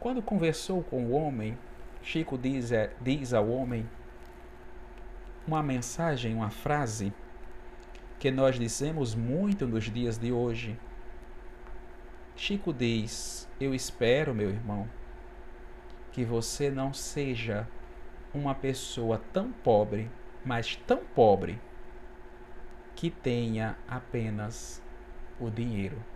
[0.00, 1.56] Quando conversou com o homem,
[2.02, 3.88] Chico diz, é, diz ao homem
[5.46, 7.12] uma mensagem, uma frase
[8.18, 10.78] que nós dissemos muito nos dias de hoje.
[12.34, 14.88] Chico diz: Eu espero, meu irmão,
[16.12, 17.68] que você não seja
[18.34, 20.10] uma pessoa tão pobre,
[20.44, 21.60] mas tão pobre,
[22.94, 24.82] que tenha apenas
[25.38, 26.11] o dinheiro.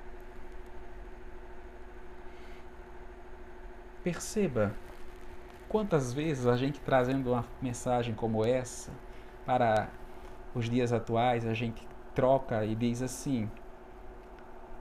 [4.06, 4.72] Perceba
[5.68, 8.92] quantas vezes a gente trazendo uma mensagem como essa
[9.44, 9.88] para
[10.54, 11.84] os dias atuais, a gente
[12.14, 13.50] troca e diz assim: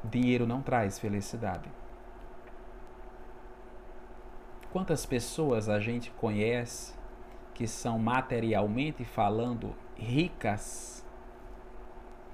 [0.03, 1.67] dinheiro não traz felicidade.
[4.71, 6.93] Quantas pessoas a gente conhece
[7.55, 11.03] que são materialmente falando ricas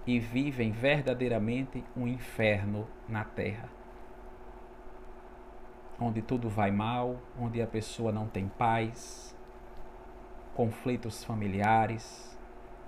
[0.05, 3.80] e vivem verdadeiramente um inferno na terra?
[6.01, 9.37] Onde tudo vai mal, onde a pessoa não tem paz,
[10.55, 12.37] conflitos familiares,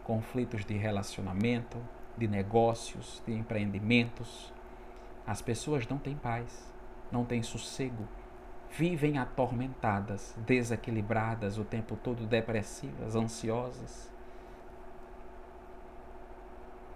[0.04, 1.78] conflitos de relacionamento,
[2.18, 4.52] de negócios, de empreendimentos.
[5.26, 6.74] As pessoas não têm paz,
[7.12, 8.08] não têm sossego,
[8.72, 14.13] vivem atormentadas, desequilibradas, o tempo todo depressivas, ansiosas.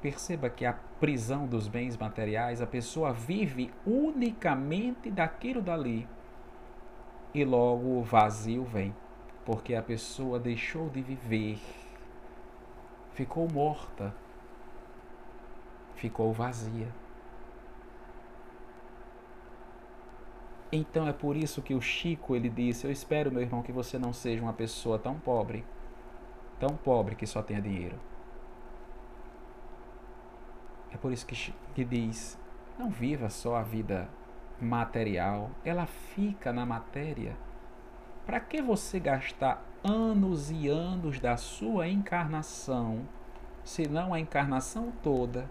[0.01, 6.07] Perceba que a prisão dos bens materiais, a pessoa vive unicamente daquilo dali.
[7.33, 8.95] E logo o vazio vem,
[9.45, 11.59] porque a pessoa deixou de viver,
[13.13, 14.13] ficou morta,
[15.95, 16.87] ficou vazia.
[20.71, 23.97] Então é por isso que o Chico ele disse: Eu espero, meu irmão, que você
[23.97, 25.65] não seja uma pessoa tão pobre,
[26.59, 27.97] tão pobre que só tenha dinheiro.
[30.91, 32.39] É por isso que, que diz:
[32.77, 34.09] não viva só a vida
[34.59, 37.35] material, ela fica na matéria.
[38.25, 43.07] Para que você gastar anos e anos da sua encarnação,
[43.63, 45.49] se não a encarnação toda,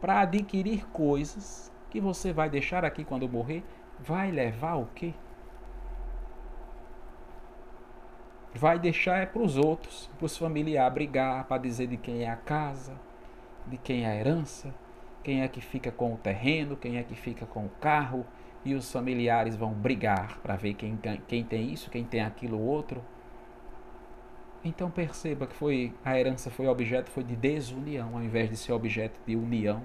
[0.00, 3.64] para adquirir coisas que você vai deixar aqui quando morrer?
[3.98, 5.14] Vai levar o quê?
[8.54, 12.30] Vai deixar é para os outros, para os familiares brigar, para dizer de quem é
[12.30, 12.98] a casa,
[13.66, 14.74] de quem é a herança,
[15.22, 18.24] quem é que fica com o terreno, quem é que fica com o carro,
[18.64, 20.98] e os familiares vão brigar para ver quem,
[21.28, 23.02] quem tem isso, quem tem aquilo outro.
[24.64, 28.72] Então perceba que foi a herança foi objeto foi de desunião ao invés de ser
[28.72, 29.82] objeto de união.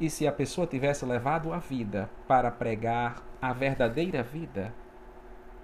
[0.00, 4.74] E se a pessoa tivesse levado a vida para pregar a verdadeira vida,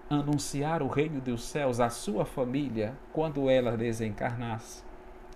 [0.09, 4.85] anunciar o reino dos céus à sua família quando ela desencarnasse,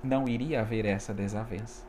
[0.03, 1.87] não iria haver essa desavença.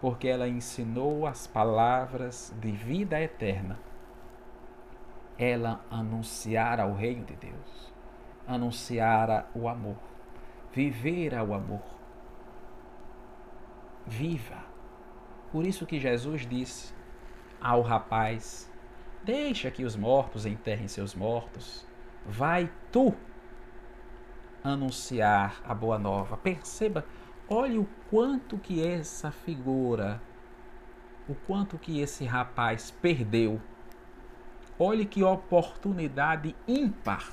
[0.00, 3.78] Porque ela ensinou as palavras de vida eterna.
[5.38, 7.92] Ela anunciara o reino de Deus,
[8.46, 9.96] anunciara o amor,
[10.72, 11.82] vivera o amor.
[14.06, 14.64] Viva!
[15.50, 16.94] Por isso que Jesus disse
[17.60, 18.70] ao rapaz:
[19.24, 21.86] Deixa que os mortos enterrem seus mortos.
[22.26, 23.14] Vai tu
[24.62, 26.36] anunciar a boa nova.
[26.36, 27.04] Perceba
[27.52, 30.22] Olhe o quanto que essa figura,
[31.28, 33.60] o quanto que esse rapaz perdeu.
[34.78, 37.28] Olhe que oportunidade ímpar.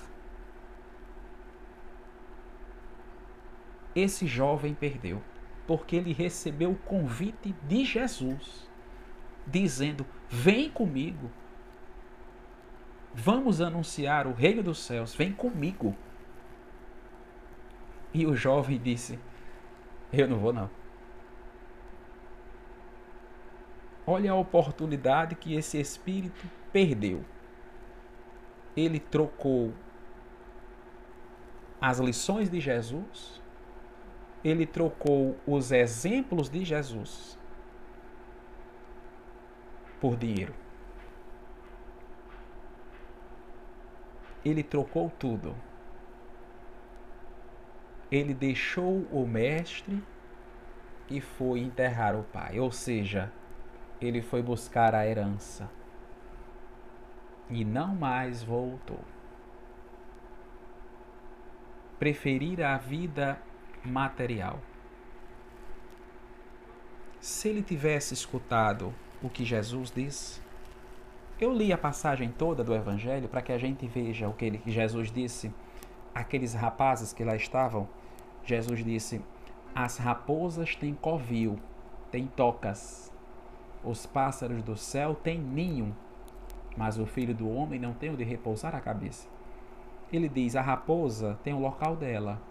[3.95, 5.21] Esse jovem perdeu,
[5.67, 8.67] porque ele recebeu o convite de Jesus,
[9.45, 11.29] dizendo: Vem comigo,
[13.13, 15.95] vamos anunciar o reino dos céus, vem comigo.
[18.13, 19.19] E o jovem disse:
[20.11, 20.69] eu não vou, não.
[24.05, 27.25] Olha a oportunidade que esse espírito perdeu.
[28.75, 29.73] Ele trocou
[31.81, 33.41] as lições de Jesus,
[34.43, 37.37] ele trocou os exemplos de Jesus
[39.99, 40.53] por dinheiro.
[44.45, 45.53] Ele trocou tudo
[48.11, 50.01] ele deixou o mestre
[51.09, 52.59] e foi enterrar o pai.
[52.59, 53.31] Ou seja,
[53.99, 55.69] ele foi buscar a herança
[57.49, 58.99] e não mais voltou.
[61.99, 63.39] Preferir a vida
[63.83, 64.59] material.
[67.19, 70.41] Se ele tivesse escutado o que Jesus disse,
[71.39, 74.57] eu li a passagem toda do Evangelho para que a gente veja o que, ele,
[74.59, 75.51] que Jesus disse
[76.19, 77.87] àqueles rapazes que lá estavam
[78.47, 79.21] Jesus disse:
[79.75, 81.59] As raposas têm covil,
[82.09, 83.11] têm tocas.
[83.83, 85.93] Os pássaros do céu têm ninho,
[86.77, 89.27] mas o filho do homem não tem onde repousar a cabeça.
[90.13, 92.41] Ele diz: A raposa tem o um local dela.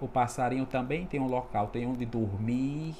[0.00, 2.96] O passarinho também tem um local, tem onde dormir,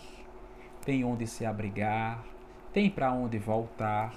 [0.85, 2.23] tem onde se abrigar,
[2.71, 4.13] tem para onde voltar.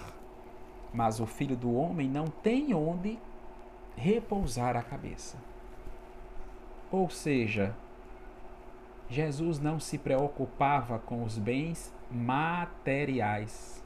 [0.93, 3.17] Mas o filho do homem não tem onde
[3.95, 5.54] repousar a cabeça.
[6.91, 7.75] Ou seja,
[9.09, 13.83] Jesus não se preocupava com os bens materiais.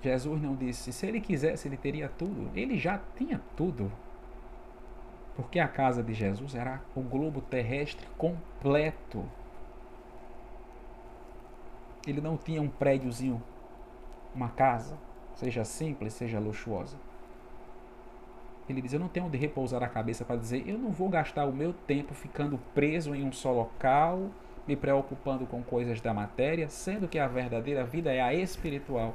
[0.00, 2.50] Jesus não disse, se ele quisesse, ele teria tudo.
[2.54, 3.90] Ele já tinha tudo.
[5.34, 9.24] Porque a casa de Jesus era o globo terrestre completo.
[12.06, 13.42] Ele não tinha um prédiozinho,
[14.34, 14.96] uma casa,
[15.34, 16.96] seja simples, seja luxuosa.
[18.68, 21.46] Ele diz: Eu não tenho onde repousar a cabeça para dizer, eu não vou gastar
[21.46, 24.28] o meu tempo ficando preso em um só local,
[24.66, 29.14] me preocupando com coisas da matéria, sendo que a verdadeira vida é a espiritual.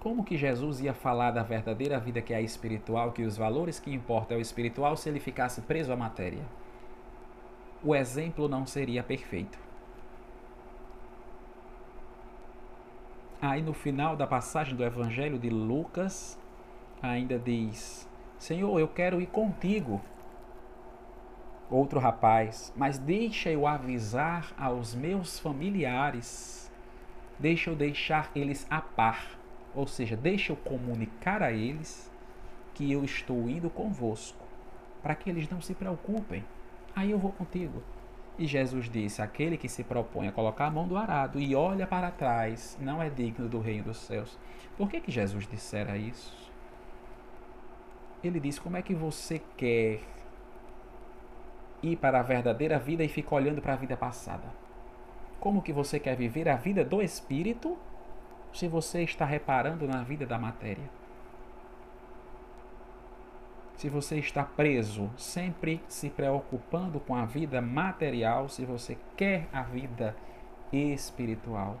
[0.00, 3.78] Como que Jesus ia falar da verdadeira vida que é a espiritual, que os valores
[3.78, 6.42] que importam é o espiritual, se ele ficasse preso à matéria?
[7.82, 9.58] O exemplo não seria perfeito.
[13.42, 16.38] Aí no final da passagem do Evangelho de Lucas,
[17.02, 20.00] ainda diz: Senhor, eu quero ir contigo.
[21.70, 26.70] Outro rapaz, mas deixa eu avisar aos meus familiares,
[27.38, 29.38] deixa eu deixar eles a par,
[29.72, 32.10] ou seja, deixa eu comunicar a eles
[32.74, 34.44] que eu estou indo convosco,
[35.00, 36.44] para que eles não se preocupem.
[36.96, 37.82] Aí eu vou contigo.
[38.36, 41.86] E Jesus disse: Aquele que se propõe a colocar a mão do arado e olha
[41.86, 44.36] para trás não é digno do reino dos céus.
[44.76, 46.49] Por que, que Jesus dissera isso?
[48.28, 50.00] Ele diz: Como é que você quer
[51.82, 54.44] ir para a verdadeira vida e ficar olhando para a vida passada?
[55.38, 57.78] Como que você quer viver a vida do espírito
[58.52, 60.84] se você está reparando na vida da matéria?
[63.76, 69.62] Se você está preso, sempre se preocupando com a vida material, se você quer a
[69.62, 70.14] vida
[70.70, 71.78] espiritual.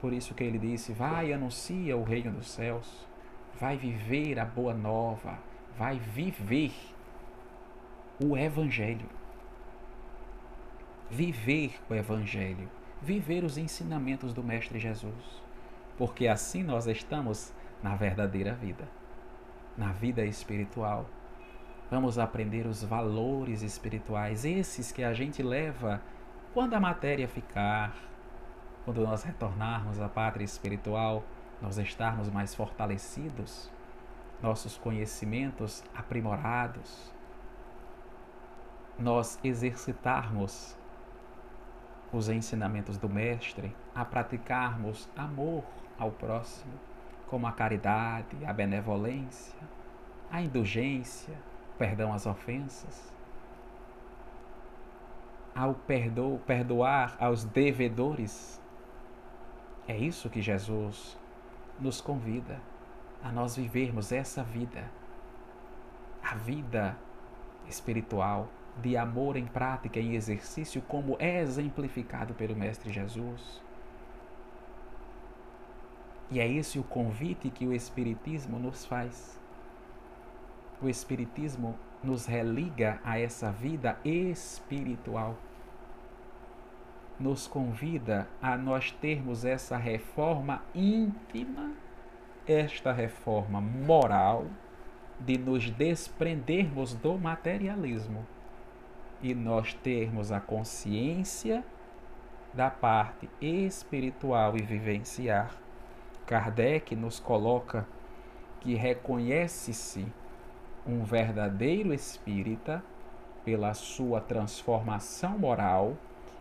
[0.00, 3.06] Por isso que ele disse: Vai, anuncia o reino dos céus
[3.58, 5.38] vai viver a boa nova,
[5.78, 6.72] vai viver
[8.22, 9.08] o Evangelho.
[11.10, 12.68] Viver o Evangelho,
[13.00, 15.42] viver os ensinamentos do Mestre Jesus,
[15.96, 18.88] porque assim nós estamos na verdadeira vida,
[19.76, 21.06] na vida espiritual.
[21.88, 26.02] Vamos aprender os valores espirituais, esses que a gente leva
[26.52, 27.94] quando a matéria ficar,
[28.84, 31.22] quando nós retornarmos à pátria espiritual
[31.60, 33.70] nós estarmos mais fortalecidos,
[34.42, 37.12] nossos conhecimentos aprimorados,
[38.98, 40.76] nós exercitarmos
[42.12, 45.64] os ensinamentos do Mestre, a praticarmos amor
[45.98, 46.72] ao próximo,
[47.28, 49.58] como a caridade, a benevolência,
[50.30, 51.34] a indulgência,
[51.78, 53.12] perdão às ofensas,
[55.54, 58.60] ao perdo perdoar aos devedores.
[59.88, 61.18] É isso que Jesus
[61.78, 62.60] nos convida
[63.22, 64.90] a nós vivermos essa vida,
[66.22, 66.96] a vida
[67.68, 68.48] espiritual,
[68.80, 73.62] de amor em prática, em exercício, como é exemplificado pelo Mestre Jesus.
[76.30, 79.40] E é esse o convite que o Espiritismo nos faz.
[80.82, 85.36] O Espiritismo nos religa a essa vida espiritual.
[87.18, 91.72] Nos convida a nós termos essa reforma íntima,
[92.46, 94.44] esta reforma moral,
[95.18, 98.26] de nos desprendermos do materialismo
[99.22, 101.64] e nós termos a consciência
[102.52, 105.56] da parte espiritual e vivenciar.
[106.26, 107.86] Kardec nos coloca
[108.60, 110.06] que reconhece-se
[110.86, 112.82] um verdadeiro espírita
[113.44, 115.96] pela sua transformação moral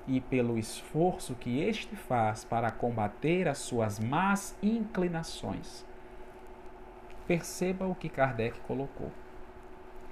[0.08, 5.86] e pelo esforço que este faz para combater as suas más inclinações.
[7.28, 9.12] Perceba o que Kardec colocou.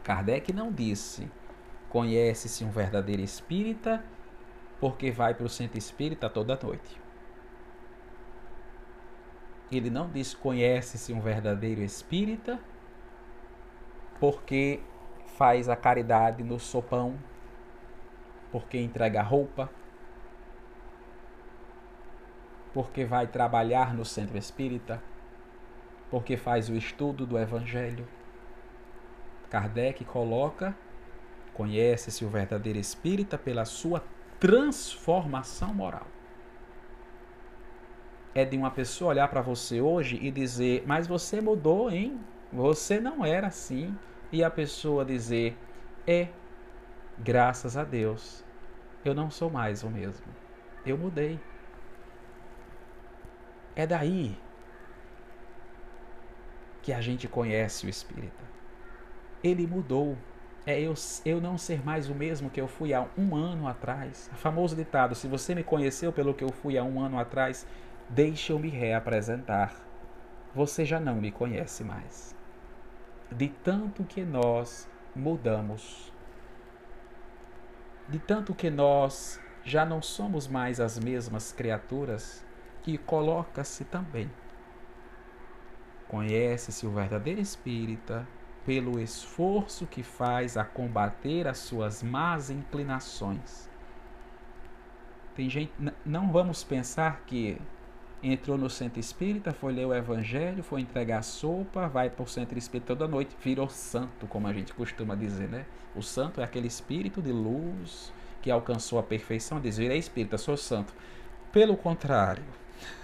[0.04, 1.30] Kardec não disse
[1.94, 4.04] Conhece-se um verdadeiro espírita
[4.80, 7.00] porque vai para o centro espírita toda noite.
[9.72, 12.60] Ele não diz conhece-se um verdadeiro espírita
[14.20, 14.82] porque
[15.38, 17.16] faz a caridade no sopão,
[18.52, 19.70] porque entrega roupa,
[22.74, 25.02] porque vai trabalhar no centro espírita,
[26.10, 28.08] porque faz o estudo do evangelho.
[29.50, 30.76] Kardec coloca
[31.54, 34.04] Conhece-se o verdadeiro espírita pela sua
[34.40, 36.08] transformação moral.
[38.34, 42.20] É de uma pessoa olhar para você hoje e dizer: Mas você mudou, hein?
[42.52, 43.96] Você não era assim.
[44.32, 45.56] E a pessoa dizer:
[46.08, 46.30] É,
[47.20, 48.44] graças a Deus,
[49.06, 50.26] eu não sou mais o mesmo.
[50.84, 51.40] Eu mudei.
[53.76, 54.38] É daí
[56.82, 58.44] que a gente conhece o Espírita.
[59.44, 60.18] Ele mudou
[60.66, 60.94] é eu,
[61.26, 64.30] eu não ser mais o mesmo que eu fui há um ano atrás.
[64.32, 67.68] O famoso ditado: se você me conheceu pelo que eu fui há um ano atrás,
[68.10, 69.76] deixe eu me reapresentar.
[70.56, 72.34] Você já não me conhece mais.
[73.30, 76.14] De tanto que nós mudamos,
[78.08, 82.46] de tanto que nós já não somos mais as mesmas criaturas,
[82.84, 84.30] que coloca-se também.
[86.08, 88.28] Conhece-se o verdadeiro espírita
[88.66, 93.70] pelo esforço que faz a combater as suas más inclinações.
[95.36, 95.74] Tem gente,
[96.06, 97.60] não vamos pensar que
[98.22, 102.58] entrou no centro espírita, foi ler o evangelho, foi entregar sopa, vai para o centro
[102.58, 105.66] espírita toda noite, virou santo, como a gente costuma dizer, né?
[105.96, 110.56] O santo é aquele espírito de luz que alcançou a perfeição, diz, virei espírita, sou
[110.56, 110.94] santo.
[111.52, 112.44] Pelo contrário,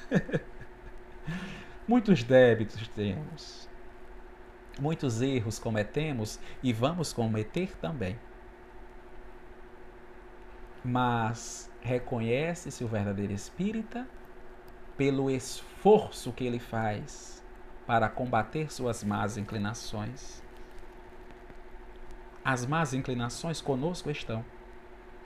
[1.87, 3.69] muitos débitos temos
[4.79, 8.17] Muitos erros cometemos e vamos cometer também.
[10.83, 14.07] Mas reconhece-se o verdadeiro espírita
[14.95, 17.43] pelo esforço que ele faz
[17.85, 20.41] para combater suas más inclinações.
[22.43, 24.45] As más inclinações conosco estão,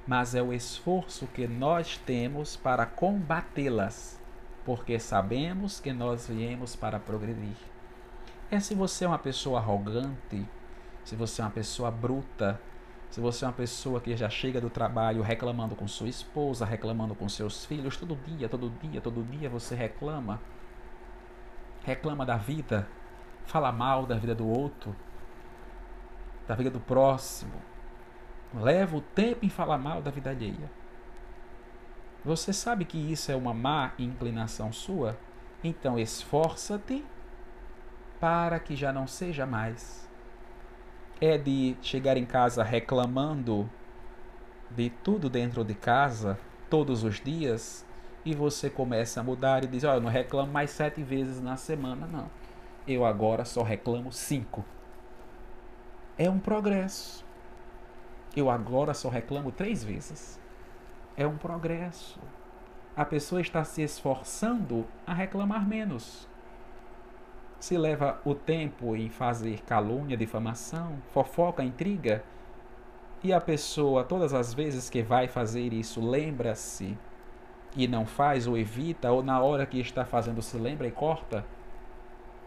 [0.08, 4.20] mas é o esforço que nós temos para combatê-las,
[4.66, 7.56] porque sabemos que nós viemos para progredir
[8.56, 10.48] é se você é uma pessoa arrogante,
[11.04, 12.60] se você é uma pessoa bruta,
[13.10, 17.16] se você é uma pessoa que já chega do trabalho reclamando com sua esposa, reclamando
[17.16, 20.40] com seus filhos, todo dia, todo dia, todo dia você reclama.
[21.84, 22.88] Reclama da vida,
[23.46, 24.96] fala mal da vida do outro,
[26.48, 27.60] da vida do próximo.
[28.54, 30.70] Leva o tempo em falar mal da vida alheia.
[32.26, 35.18] Você sabe que isso é uma má inclinação sua?
[35.64, 37.04] Então esforça-te
[38.20, 40.10] para que já não seja mais.
[41.20, 43.70] É de chegar em casa reclamando
[44.72, 47.86] de tudo dentro de casa todos os dias
[48.26, 51.58] e você começa a mudar e diz: Olha, eu não reclamo mais sete vezes na
[51.58, 52.30] semana, não.
[52.88, 54.64] Eu agora só reclamo cinco.
[56.18, 57.26] É um progresso.
[58.36, 60.40] Eu agora só reclamo três vezes.
[61.16, 62.20] É um progresso.
[62.96, 66.28] A pessoa está se esforçando a reclamar menos
[67.64, 72.22] se leva o tempo em fazer calúnia, difamação, fofoca, intriga,
[73.24, 76.98] e a pessoa, todas as vezes que vai fazer isso, lembra-se
[77.74, 81.46] e não faz ou evita, ou na hora que está fazendo se lembra e corta,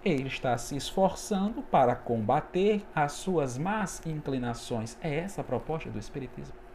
[0.05, 4.99] ele está se esforçando para combater as suas más inclinações.
[5.01, 6.66] É essa a proposta do Espiritismo.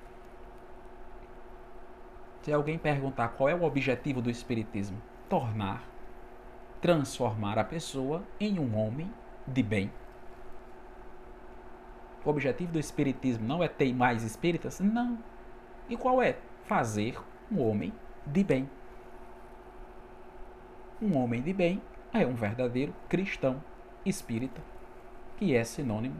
[2.41, 5.91] Se alguém perguntar qual é o objetivo do Espiritismo, tornar
[6.81, 9.09] transformar a pessoa em um homem
[9.45, 9.91] de bem.
[12.25, 14.79] O objetivo do espiritismo não é ter mais espíritas?
[14.79, 15.17] Não.
[15.87, 16.37] E qual é?
[16.65, 17.19] Fazer
[17.51, 17.93] um homem
[18.25, 18.69] de bem.
[21.01, 21.81] Um homem de bem
[22.11, 23.63] é um verdadeiro cristão
[24.05, 24.61] espírita,
[25.37, 26.19] que é sinônimo,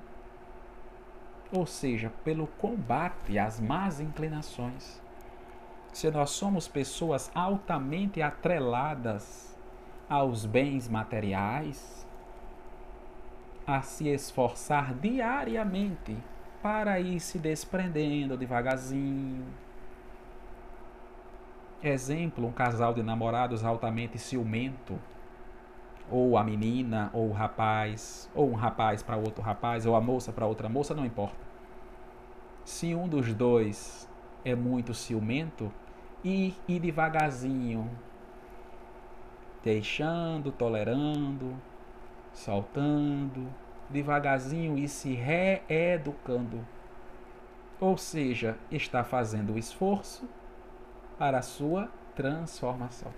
[1.52, 5.02] ou seja, pelo combate às más inclinações.
[5.92, 9.58] Se nós somos pessoas altamente atreladas
[10.10, 12.08] aos bens materiais,
[13.66, 16.18] a se esforçar diariamente
[16.62, 19.46] para ir se desprendendo devagarzinho.
[21.82, 25.00] Exemplo, um casal de namorados altamente ciumento,
[26.10, 30.32] ou a menina, ou o rapaz, ou um rapaz para outro rapaz, ou a moça
[30.32, 31.40] para outra moça, não importa.
[32.64, 34.08] Se um dos dois
[34.46, 35.72] é muito ciumento,
[36.24, 37.90] ir, ir devagarzinho,
[39.64, 41.56] deixando, tolerando,
[42.34, 43.48] soltando,
[43.90, 46.66] devagarzinho e se reeducando.
[47.80, 50.30] Ou seja, está fazendo o esforço
[51.18, 53.12] para a sua transformação.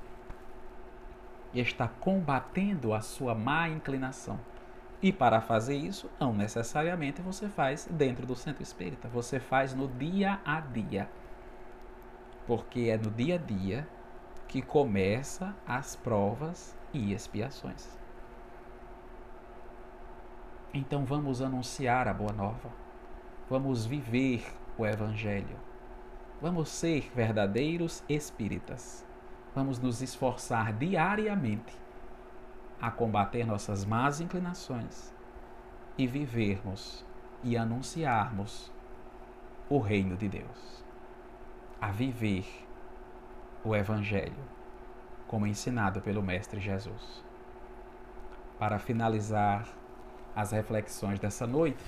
[1.54, 4.40] E está combatendo a sua má inclinação.
[5.02, 9.88] E para fazer isso, não necessariamente você faz dentro do centro espírita, você faz no
[9.88, 11.10] dia a dia.
[12.46, 13.88] Porque é no dia a dia
[14.48, 17.98] que começa as provas e expiações.
[20.74, 22.70] Então vamos anunciar a boa nova.
[23.50, 24.44] Vamos viver
[24.78, 25.58] o evangelho.
[26.42, 29.06] Vamos ser verdadeiros espíritas.
[29.56, 31.78] Vamos nos esforçar diariamente
[32.82, 35.14] a combater nossas más inclinações
[35.98, 37.06] e vivermos
[37.44, 38.72] e anunciarmos
[39.70, 40.83] o reino de Deus.
[41.84, 42.46] A viver
[43.62, 44.42] o evangelho
[45.28, 47.22] como ensinado pelo mestre Jesus.
[48.58, 49.68] Para finalizar
[50.34, 51.84] as reflexões dessa noite,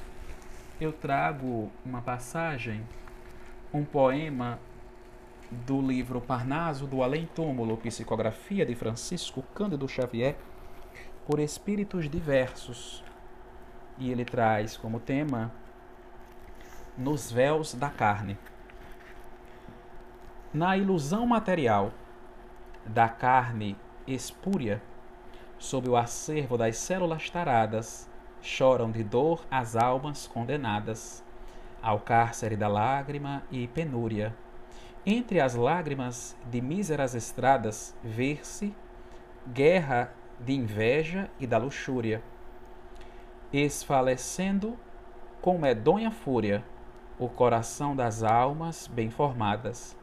[0.82, 2.86] eu trago uma passagem,
[3.74, 4.60] um poema
[5.50, 10.36] do livro Parnaso do Além Túmulo, Psicografia de Francisco Cândido Xavier,
[11.26, 13.02] por espíritos diversos.
[13.98, 15.54] E ele traz como tema
[16.98, 18.38] Nos véus da carne.
[20.56, 21.92] Na ilusão material
[22.86, 23.76] da carne
[24.08, 24.82] espúria,
[25.60, 28.10] sob o acervo das células taradas,
[28.42, 31.22] choram de dor as almas condenadas
[31.82, 34.34] ao cárcere da lágrima e penúria.
[35.06, 38.74] Entre as lágrimas de míseras estradas, ver-se
[39.50, 42.24] guerra de inveja e da luxúria,
[43.52, 44.80] esfalecendo
[45.42, 46.64] com medonha fúria
[47.20, 49.98] o coração das almas bem formadas.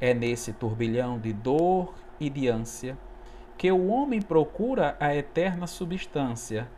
[0.00, 2.96] É nesse turbilhão de dor e de ânsia
[3.56, 6.68] que o homem procura a eterna substância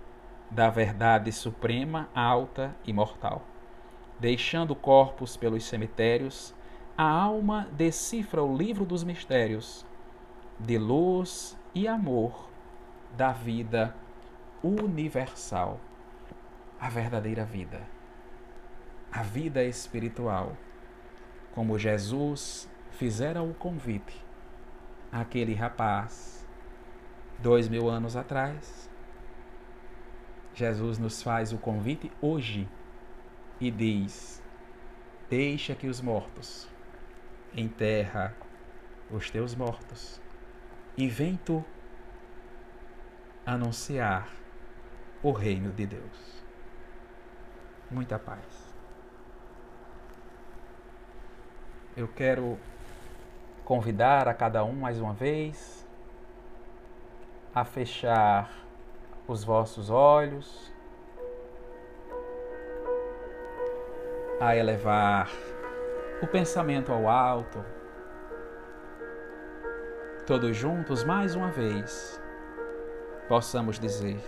[0.50, 3.42] da verdade suprema, alta e mortal.
[4.18, 6.54] Deixando corpos pelos cemitérios,
[6.96, 9.86] a alma decifra o livro dos mistérios,
[10.58, 12.48] de luz e amor
[13.16, 13.94] da vida
[14.62, 15.78] universal,
[16.78, 17.80] a verdadeira vida,
[19.12, 20.56] a vida espiritual,
[21.54, 22.68] como Jesus
[23.00, 24.22] fizera o convite
[25.10, 26.46] àquele rapaz
[27.38, 28.90] dois mil anos atrás
[30.52, 32.68] Jesus nos faz o convite hoje
[33.58, 34.42] e diz:
[35.30, 36.68] Deixa que os mortos
[37.56, 38.36] enterra
[39.10, 40.20] os teus mortos
[40.94, 41.64] e vem tu
[43.46, 44.28] anunciar
[45.22, 46.44] o reino de Deus.
[47.90, 48.74] Muita paz.
[51.96, 52.58] Eu quero
[53.70, 55.86] convidar a cada um mais uma vez
[57.54, 58.50] a fechar
[59.28, 60.72] os vossos olhos,
[64.40, 65.30] a elevar
[66.20, 67.64] o pensamento ao alto.
[70.26, 72.20] Todos juntos, mais uma vez,
[73.28, 74.18] possamos dizer: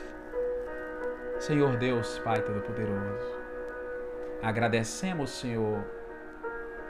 [1.41, 3.41] Senhor Deus, Pai Todo-Poderoso,
[4.41, 5.85] agradecemos, Senhor,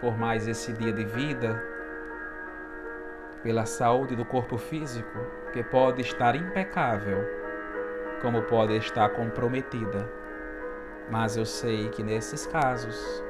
[0.02, 1.71] por mais esse dia de vida,
[3.42, 5.18] pela saúde do corpo físico,
[5.52, 7.42] que pode estar impecável
[8.22, 10.08] como pode estar comprometida.
[11.10, 13.22] Mas eu sei que nesses casos,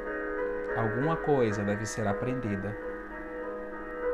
[0.76, 2.76] alguma coisa deve ser aprendida.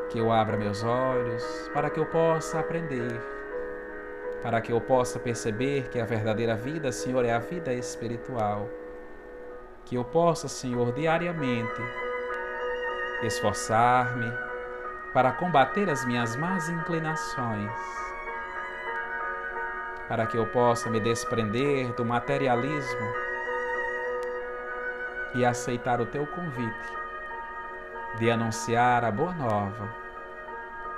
[0.08, 1.44] Que eu abra meus olhos
[1.74, 3.20] para que eu possa aprender,
[4.40, 8.68] para que eu possa perceber que a verdadeira vida, Senhor, é a vida espiritual.
[9.84, 11.82] Que eu possa, Senhor, diariamente
[13.22, 14.47] esforçar-me
[15.12, 17.72] para combater as minhas más inclinações
[20.08, 23.12] para que eu possa me desprender do materialismo
[25.34, 26.98] e aceitar o teu convite
[28.18, 29.94] de anunciar a boa nova,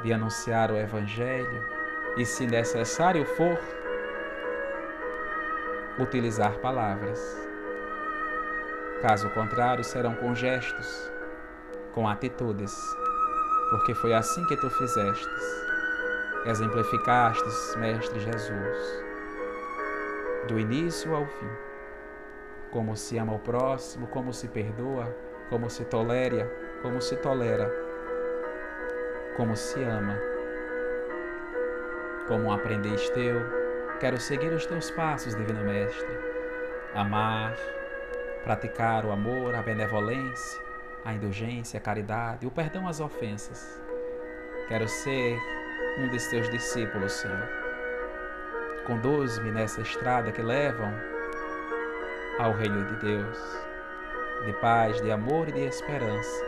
[0.00, 1.66] de anunciar o Evangelho
[2.16, 3.58] e, se necessário for,
[5.98, 7.20] utilizar palavras.
[9.02, 11.10] Caso contrário, serão com gestos,
[11.92, 12.72] com atitudes,
[13.70, 15.60] porque foi assim que tu fizestes.
[16.46, 19.04] Exemplificastes, Mestre Jesus,
[20.48, 21.50] do início ao fim,
[22.70, 25.14] como se ama o próximo, como se perdoa,
[25.50, 26.50] como se tolera,
[26.82, 27.70] como se tolera,
[29.36, 30.18] como se ama.
[32.26, 33.40] Como aprendiz teu,
[33.98, 36.18] quero seguir os teus passos, Divino Mestre.
[36.94, 37.54] Amar,
[38.44, 40.69] praticar o amor, a benevolência,
[41.04, 43.80] a indulgência, a caridade, o perdão às ofensas.
[44.68, 45.38] Quero ser
[45.98, 47.48] um dos teus discípulos, Senhor.
[48.86, 50.92] Conduz-me nessa estrada que levam
[52.38, 53.38] ao reino de Deus,
[54.44, 56.44] de paz, de amor e de esperança.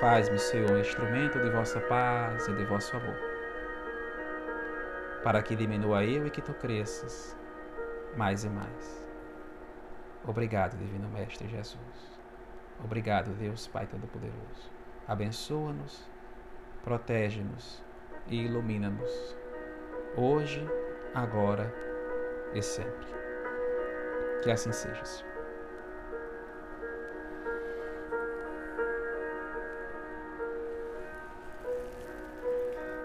[0.00, 3.16] Faz-me, Senhor, um instrumento de vossa paz e de vosso amor,
[5.22, 7.36] para que diminua eu e que tu cresças
[8.16, 9.06] mais e mais.
[10.26, 12.15] Obrigado, Divino Mestre Jesus.
[12.84, 14.70] Obrigado, Deus Pai Todo-Poderoso.
[15.08, 16.08] Abençoa-nos,
[16.84, 17.82] protege-nos
[18.28, 19.36] e ilumina-nos,
[20.16, 20.66] hoje,
[21.14, 21.72] agora
[22.54, 23.06] e sempre.
[24.42, 25.36] Que assim seja, Senhor.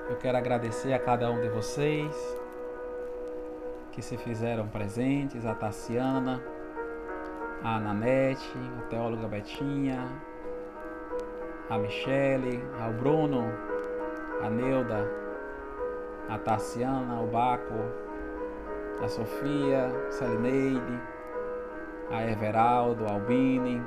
[0.09, 2.13] Eu quero agradecer a cada um de vocês
[3.93, 6.43] que se fizeram presentes, a Tassiana,
[7.63, 10.07] a Ananete, a teóloga Betinha,
[11.69, 13.45] a Michele, ao Bruno,
[14.41, 15.07] a Neuda,
[16.27, 17.73] a Tassiana, o Baco,
[19.03, 20.99] a Sofia, Celineide,
[22.09, 23.81] a Everaldo, a Albine,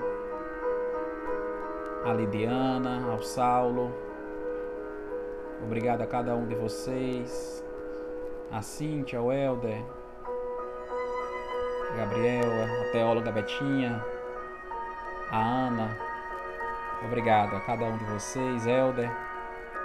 [2.05, 3.93] a Lidiana, ao Saulo.
[5.63, 7.65] Obrigado a cada um de vocês,
[8.53, 9.83] a Cíntia, o Helder,
[11.95, 14.05] a Gabriela, a teóloga Betinha,
[15.31, 15.97] a Ana.
[17.05, 19.11] Obrigado a cada um de vocês, Helder.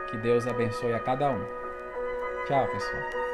[0.09, 1.45] Que Deus abençoe a cada um.
[2.47, 3.28] Tchau, pessoal.